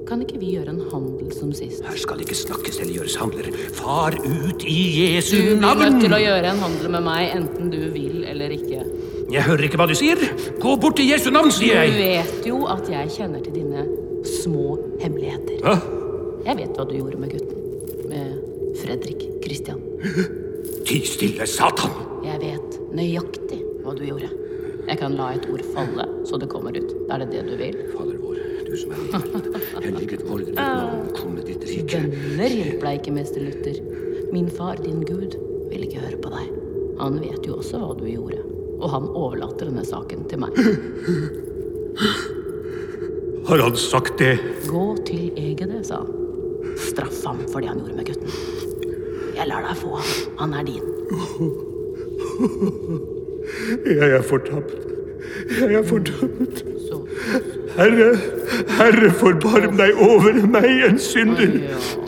Kan 0.05 0.21
ikke 0.21 0.37
vi 0.37 0.51
gjøre 0.53 0.69
en 0.75 0.83
handel 0.91 1.31
som 1.33 1.49
sist? 1.57 1.81
Her 1.81 1.97
skal 1.97 2.19
ikke 2.21 2.35
snakkes 2.37 2.77
eller 2.83 2.99
gjøres 2.99 3.15
handler. 3.17 3.47
Far 3.73 4.13
ut 4.21 4.61
i 4.69 4.75
Jesu 5.15 5.31
Du 5.33 5.39
blir 5.47 5.63
navn! 5.63 5.81
nødt 5.81 6.03
til 6.05 6.13
å 6.13 6.19
gjøre 6.21 6.51
en 6.51 6.61
handel 6.61 6.91
med 6.93 7.05
meg, 7.07 7.31
enten 7.39 7.71
du 7.73 7.79
vil 7.95 8.21
eller 8.29 8.53
ikke. 8.53 8.83
Jeg 9.33 9.47
hører 9.47 9.65
ikke 9.65 9.81
hva 9.81 9.89
du 9.89 9.95
sier. 9.97 10.21
Gå 10.61 10.75
bort 10.83 11.01
i 11.01 11.07
Jesu 11.09 11.31
navn, 11.33 11.49
sier 11.49 11.81
jeg. 11.81 11.95
Du 11.95 12.03
vet 12.03 12.47
jo 12.51 12.61
at 12.69 12.85
jeg 12.93 13.15
kjenner 13.17 13.41
til 13.41 13.57
dine 13.57 13.87
små 14.35 14.77
hemmeligheter. 15.01 15.57
Hva? 15.65 15.79
Jeg 16.45 16.61
vet 16.61 16.77
hva 16.77 16.85
du 16.85 16.93
gjorde 16.99 17.23
med 17.25 17.33
gutten. 17.33 18.07
Med 18.13 18.77
Fredrik 18.83 19.25
Christian. 19.41 19.81
Ti 20.85 21.01
stille, 21.09 21.49
Satan! 21.49 21.97
Jeg 22.29 22.37
vet 22.45 22.81
nøyaktig 22.93 23.63
hva 23.81 23.97
du 23.97 24.05
gjorde. 24.05 24.29
Jeg 24.95 25.01
kan 25.01 25.15
la 25.19 25.25
et 25.35 25.43
ord 25.51 25.59
falle, 25.73 26.03
så 26.23 26.37
det 26.39 26.47
kommer 26.47 26.71
ut. 26.71 26.91
Er 27.11 27.19
det 27.19 27.25
det 27.33 27.41
du 27.49 27.57
vil? 27.59 27.75
Fader 27.91 28.15
vår, 28.15 28.37
du 28.63 28.69
som 28.79 28.93
er 28.95 28.99
i 29.03 29.07
himmelen. 29.11 29.55
Helliget 29.83 30.21
vorde 30.23 30.45
ditt 30.47 30.55
navn, 30.55 31.09
komme 31.17 31.41
ditt 31.43 31.65
rike. 31.67 31.99
Bønner 31.99 32.47
hjelper 32.55 32.85
deg 32.87 33.01
ikke, 33.01 33.11
mester 33.17 33.43
Luther. 33.43 33.81
Min 34.31 34.47
far, 34.47 34.79
din 34.79 35.03
Gud, 35.03 35.35
vil 35.67 35.83
ikke 35.83 35.99
høre 35.99 36.19
på 36.23 36.31
deg. 36.31 36.45
Han 37.01 37.19
vet 37.19 37.43
jo 37.43 37.57
også 37.57 37.81
hva 37.81 37.91
du 37.99 38.07
gjorde. 38.07 38.39
Og 38.77 38.87
han 38.93 39.09
overlater 39.11 39.67
denne 39.67 39.83
saken 39.83 40.23
til 40.31 40.39
meg. 40.45 40.55
Har 43.49 43.65
han 43.65 43.75
sagt 43.75 44.15
det? 44.23 44.39
Gå 44.69 44.85
til 45.11 45.27
Egede, 45.35 45.83
sa 45.83 45.99
han. 46.05 46.15
Straff 46.85 47.19
ham 47.27 47.43
for 47.51 47.59
det 47.59 47.67
han 47.73 47.83
gjorde 47.83 47.99
med 47.99 48.07
gutten. 48.13 48.31
Jeg 49.35 49.51
lar 49.51 49.67
deg 49.67 49.75
få 49.83 49.91
ham. 49.99 50.07
Han 50.39 50.55
er 50.55 50.63
din. 50.71 50.87
Jeg 53.85 54.11
er 54.17 54.21
fortapt. 54.25 54.75
Jeg 55.59 55.73
er 55.79 55.83
fortapt. 55.83 56.63
Herre, 57.75 58.09
Herre, 58.77 59.09
forbarm 59.19 59.75
deg 59.79 59.97
over 59.99 60.37
meg, 60.47 60.69
en 60.85 60.99
synder. 61.01 61.57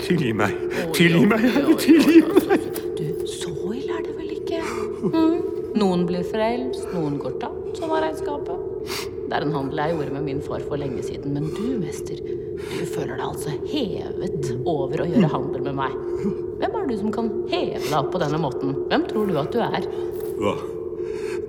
Tilgi 0.04 0.32
meg, 0.38 0.54
tilgi 0.96 1.26
meg, 1.28 1.43
Herre, 1.43 1.76
tilgi 1.82 2.22
meg. 2.28 2.67
du, 3.00 3.26
så 3.28 3.52
ille 3.74 3.98
er 3.98 4.06
det 4.06 4.13
vel 4.20 4.32
ikke? 4.38 4.62
Mm. 5.08 5.36
Noen 5.78 6.06
blir 6.10 6.24
frelst, 6.28 6.88
noen 6.93 7.17
går 7.22 7.36
tapt, 7.41 7.74
sånn 7.78 7.91
var 7.91 8.06
regnskapet. 8.06 8.63
Det 9.28 9.36
er 9.36 9.43
en 9.43 9.58
handel 9.58 9.82
jeg 9.82 9.96
gjorde 9.98 10.15
med 10.15 10.28
min 10.30 10.39
far 10.46 10.63
for 10.63 10.80
lenge 10.80 11.04
siden, 11.04 11.36
men 11.36 11.50
du, 11.52 11.65
mester, 11.82 12.22
du 12.24 12.86
føler 12.88 13.17
deg 13.17 13.26
altså 13.28 13.58
hevet 13.67 14.54
over 14.63 15.04
å 15.04 15.10
gjøre 15.10 15.34
handel 15.34 15.67
med 15.67 15.78
meg. 15.82 16.00
Hvem 16.62 16.80
er 16.80 16.88
du 16.88 16.96
som 17.02 17.13
kan 17.13 17.30
heve 17.52 17.84
deg 17.84 18.00
opp 18.00 18.13
på 18.15 18.24
denne 18.24 18.39
måten? 18.41 18.74
Hvem 18.88 19.08
tror 19.12 19.28
du 19.28 19.38
at 19.41 19.52
du 19.52 19.60
er? 19.65 19.91
Hva? 20.39 20.56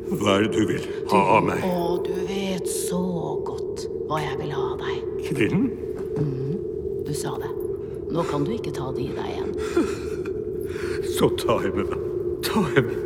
Hva 0.08 0.38
er 0.38 0.46
det 0.46 0.54
du 0.56 0.70
vil 0.70 0.86
ha 1.10 1.20
av 1.36 1.44
meg? 1.44 1.64
Å, 1.68 1.98
du 2.04 2.14
vet 2.28 2.68
så 2.70 3.00
godt 3.44 3.84
hva 4.08 4.22
jeg 4.22 4.38
vil 4.40 4.54
ha 4.56 4.64
av 4.72 4.78
deg. 4.80 5.10
Kvinnen? 5.28 5.68
Du 7.04 7.12
sa 7.16 7.34
det. 7.40 7.50
Nå 8.12 8.24
kan 8.30 8.44
du 8.44 8.54
ikke 8.54 8.72
ta 8.76 8.88
det 8.96 9.04
i 9.04 9.12
deg 9.12 9.28
igjen. 9.34 9.52
Så 11.18 11.28
ta 11.40 11.58
henne, 11.60 11.84
da. 11.88 11.98
Ta 12.46 12.62
henne. 12.74 12.96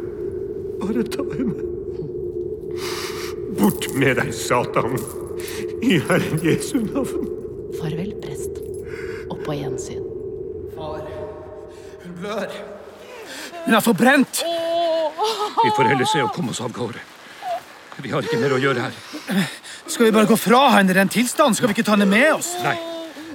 Bare 0.82 1.04
ta 1.10 1.24
henne. 1.32 1.66
Bort 3.58 3.86
med 3.98 4.18
deg, 4.20 4.32
Satan. 4.36 4.98
I 5.82 5.98
Herren 6.06 6.42
Jesu 6.44 6.78
navn. 6.84 7.26
Farvel, 7.78 8.12
prest. 8.22 8.58
Og 9.30 9.38
på 9.46 9.56
gjensyn. 9.58 10.04
Far. 10.76 11.02
Hun 12.02 12.18
blør. 12.20 12.58
Hun 13.64 13.78
er 13.78 13.84
forbrent. 13.84 14.42
Vi 15.60 15.70
får 15.76 15.90
heller 15.92 16.08
se 16.08 16.22
å 16.24 16.30
komme 16.32 16.54
oss 16.54 16.62
av 16.64 16.72
gårde. 16.74 17.02
Vi 18.02 18.10
har 18.10 18.24
ikke 18.24 18.40
mer 18.40 18.54
å 18.56 18.60
gjøre 18.60 18.86
her. 18.86 19.46
Skal 19.86 20.08
vi 20.08 20.14
bare 20.14 20.30
gå 20.30 20.36
fra 20.40 20.62
henne 20.78 20.94
i 20.94 20.96
den 20.96 21.12
tilstanden? 21.12 21.54
Skal 21.58 21.70
vi 21.70 21.76
ikke 21.76 21.86
ta 21.86 21.96
henne 21.96 22.08
med 22.08 22.30
oss? 22.34 22.54
Nei, 22.64 22.78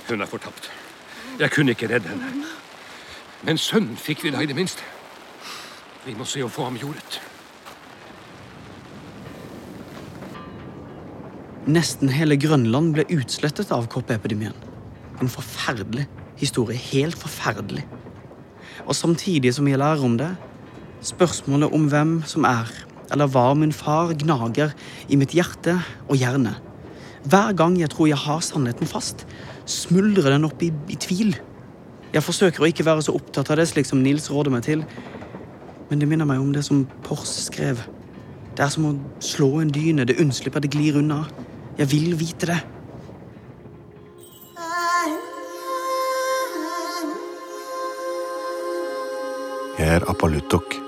hun 0.10 0.24
er 0.24 0.30
fortapt. 0.30 0.72
Jeg 1.38 1.54
kunne 1.54 1.76
ikke 1.76 1.90
redde 1.92 2.10
henne. 2.10 2.48
Men 3.46 3.60
sønnen 3.62 4.00
fikk 4.02 4.26
vi 4.26 4.34
da 4.34 4.42
i 4.42 4.50
det 4.50 4.58
minste. 4.58 4.84
Vi 6.08 6.16
må 6.18 6.26
se 6.26 6.42
å 6.44 6.50
få 6.52 6.66
ham 6.66 6.80
jordet. 6.80 7.20
Nesten 11.68 12.10
hele 12.16 12.38
Grønland 12.40 12.94
ble 12.96 13.04
utslettet 13.12 13.74
av 13.76 13.90
koppeepidemien. 13.92 14.56
En 15.22 15.30
forferdelig 15.30 16.08
historie. 16.40 16.80
Helt 16.94 17.18
forferdelig. 17.20 17.84
Og 18.88 18.96
samtidig 18.96 19.52
som 19.58 19.68
jeg 19.68 19.82
lærer 19.82 20.06
om 20.06 20.16
det, 20.20 20.32
spørsmålet 21.06 21.74
om 21.74 21.90
hvem 21.92 22.14
som 22.26 22.46
er, 22.48 22.70
eller 23.12 23.30
var 23.32 23.54
min 23.56 23.74
far, 23.74 24.14
gnager 24.18 24.74
i 25.10 25.20
mitt 25.20 25.36
hjerte 25.36 25.78
og 26.08 26.18
hjerne. 26.20 26.56
Hver 27.28 27.54
gang 27.60 27.76
jeg 27.80 27.92
tror 27.92 28.08
jeg 28.08 28.20
har 28.22 28.42
sannheten 28.46 28.88
fast, 28.88 29.26
smuldrer 29.68 30.32
den 30.32 30.48
opp 30.48 30.64
i, 30.64 30.72
i 30.88 30.96
tvil. 30.96 31.36
Jeg 32.14 32.24
forsøker 32.24 32.64
å 32.64 32.70
ikke 32.72 32.86
være 32.88 33.04
så 33.04 33.16
opptatt 33.18 33.52
av 33.52 33.60
det, 33.60 33.68
slik 33.68 33.88
som 33.90 34.02
Nils 34.04 34.30
råder 34.32 34.54
meg 34.54 34.64
til, 34.68 34.86
men 35.90 36.00
det 36.00 36.08
minner 36.08 36.28
meg 36.28 36.40
om 36.44 36.54
det 36.56 36.64
som 36.68 36.86
Pors 37.04 37.34
skrev. 37.48 37.84
Det 38.56 38.64
er 38.66 38.72
som 38.74 38.88
å 38.90 38.96
slå 39.24 39.60
en 39.62 39.72
dyne, 39.72 40.08
det 40.08 40.18
unnslipper, 40.22 40.64
det 40.64 40.74
glir 40.74 40.98
unna. 41.00 41.26
Jeg 41.78 41.92
vil 41.92 42.18
vite 42.18 42.50
det. 42.50 42.60
Jeg 49.78 49.94
er 50.00 50.10
Apaluttok. 50.10 50.87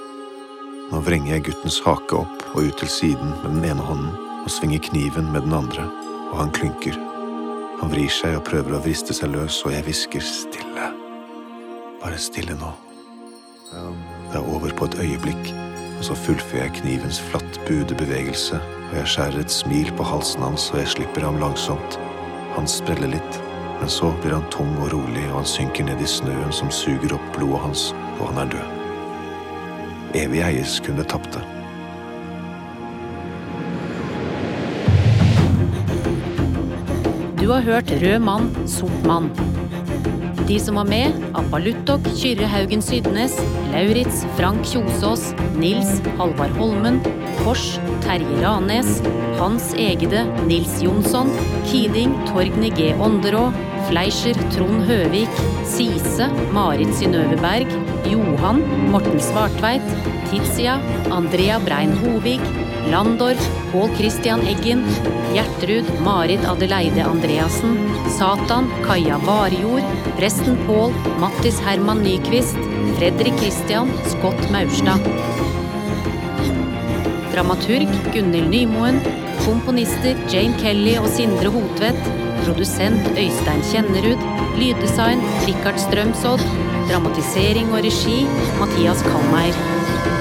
Nå 0.90 1.04
vrenger 1.06 1.36
jeg 1.36 1.44
guttens 1.46 1.78
hake 1.86 2.18
opp 2.18 2.44
og 2.56 2.66
ut 2.66 2.80
til 2.82 2.90
siden 2.90 3.36
med 3.44 3.60
den 3.60 3.66
ene 3.72 3.84
hånden 3.86 4.16
og 4.40 4.50
svinger 4.50 4.82
kniven 4.88 5.28
med 5.30 5.46
den 5.46 5.54
andre, 5.54 5.86
og 6.32 6.40
han 6.40 6.54
klynker. 6.56 6.96
Han 7.80 7.92
vrir 7.94 8.10
seg 8.10 8.40
og 8.40 8.48
prøver 8.48 8.74
å 8.74 8.82
vriste 8.82 9.14
seg 9.14 9.30
løs, 9.36 9.60
og 9.68 9.76
jeg 9.76 9.86
hvisker 9.86 10.24
stille. 10.26 10.88
Bare 12.02 12.18
stille 12.18 12.58
nå. 12.58 12.72
Det 13.70 14.40
er 14.40 14.50
over 14.56 14.74
på 14.74 14.88
et 14.90 14.98
øyeblikk, 15.04 15.52
og 16.00 16.08
så 16.10 16.18
fullfører 16.18 16.66
jeg 16.66 16.76
knivens 16.80 17.22
flatt 17.30 17.62
bude 17.68 18.00
bevegelse, 18.00 18.58
og 18.90 18.98
jeg 18.98 19.14
skjærer 19.14 19.44
et 19.44 19.54
smil 19.54 19.94
på 20.00 20.10
halsen 20.10 20.48
hans, 20.48 20.72
og 20.74 20.82
jeg 20.82 20.94
slipper 20.96 21.28
ham 21.28 21.38
langsomt. 21.44 22.00
Han 22.58 22.68
spreller 22.72 23.14
litt, 23.14 23.40
men 23.78 23.94
så 23.94 24.10
blir 24.24 24.40
han 24.40 24.50
tung 24.56 24.74
og 24.80 24.90
rolig, 24.96 25.28
og 25.30 25.44
han 25.44 25.54
synker 25.54 25.86
ned 25.92 26.02
i 26.02 26.10
snøen 26.18 26.52
som 26.56 26.74
suger 26.74 27.14
opp 27.20 27.32
blodet 27.38 27.64
hans, 27.68 27.88
og 28.18 28.32
han 28.32 28.46
er 28.48 28.54
død. 28.58 28.79
Evig 30.18 30.42
eies 30.42 30.80
kun 30.82 30.98
det 30.98 31.06
tapte. 31.12 31.42
Du 37.40 37.46
har 37.54 37.62
hørt 37.62 37.92
Rød 38.02 38.20
mann, 38.20 38.50
sort 38.68 39.06
mann. 39.06 39.30
De 40.50 40.58
som 40.60 40.80
var 40.80 40.88
med, 40.90 41.14
Appaluttok, 41.38 42.02
Kyrre 42.18 42.50
Haugen 42.50 42.82
Sydnes, 42.82 43.36
Lauritz 43.70 44.24
Frank 44.38 44.66
Kjosås, 44.66 45.28
Nils 45.62 46.02
Halvard 46.18 46.58
Holmen, 46.58 46.98
Kors 47.44 47.78
Terje 48.02 48.42
Ranes, 48.42 49.04
Hans 49.38 49.74
Egede 49.78 50.26
Nils 50.48 50.82
Jonsson, 50.82 51.30
Kiding 51.70 52.18
Torgny 52.32 52.74
G. 52.74 52.96
Ånderå, 52.98 53.52
Fleischer 53.90 54.38
Trond 54.54 54.86
Høvik, 54.86 55.40
Sise 55.66 56.30
Marit 56.54 56.92
Synnøve 57.00 57.38
Berg, 57.42 57.72
Johan 58.06 58.62
Morten 58.94 59.18
Svartveit, 59.22 59.86
Tizia 60.30 60.78
Andrea 61.14 61.58
Brein 61.66 61.96
Hovig, 62.04 62.44
Landorf 62.92 63.42
Pål 63.72 63.90
Christian 63.98 64.46
Eggen, 64.50 64.86
Gjertrud 65.34 65.90
Marit 66.06 66.46
Adeleide 66.46 67.02
Andreassen, 67.06 67.76
Satan 68.14 68.70
Kaja 68.86 69.18
Varjord, 69.26 69.86
presten 70.20 70.58
Pål 70.68 70.94
Mattis 71.22 71.58
Herman 71.66 72.06
Nyquist, 72.06 72.58
Fredrik 73.00 73.42
Christian 73.42 73.90
Scott 74.14 74.52
Maurstad. 74.54 75.02
Dramaturg 77.34 77.90
Gunhild 78.14 78.50
Nymoen. 78.54 79.02
Komponister 79.46 80.18
Jane 80.30 80.54
Kelly 80.60 80.98
og 81.00 81.08
Sindre 81.10 81.50
Hotvedt. 81.54 82.29
Produsent 82.46 83.08
Øystein 83.18 83.62
Kjennerud. 83.72 84.22
Lyddesign 84.60 85.20
Rikard 85.48 85.80
Strømsodd. 85.86 86.46
Dramatisering 86.90 87.74
og 87.74 87.84
regi 87.86 88.26
Mathias 88.60 89.02
Kalmeier. 89.12 90.19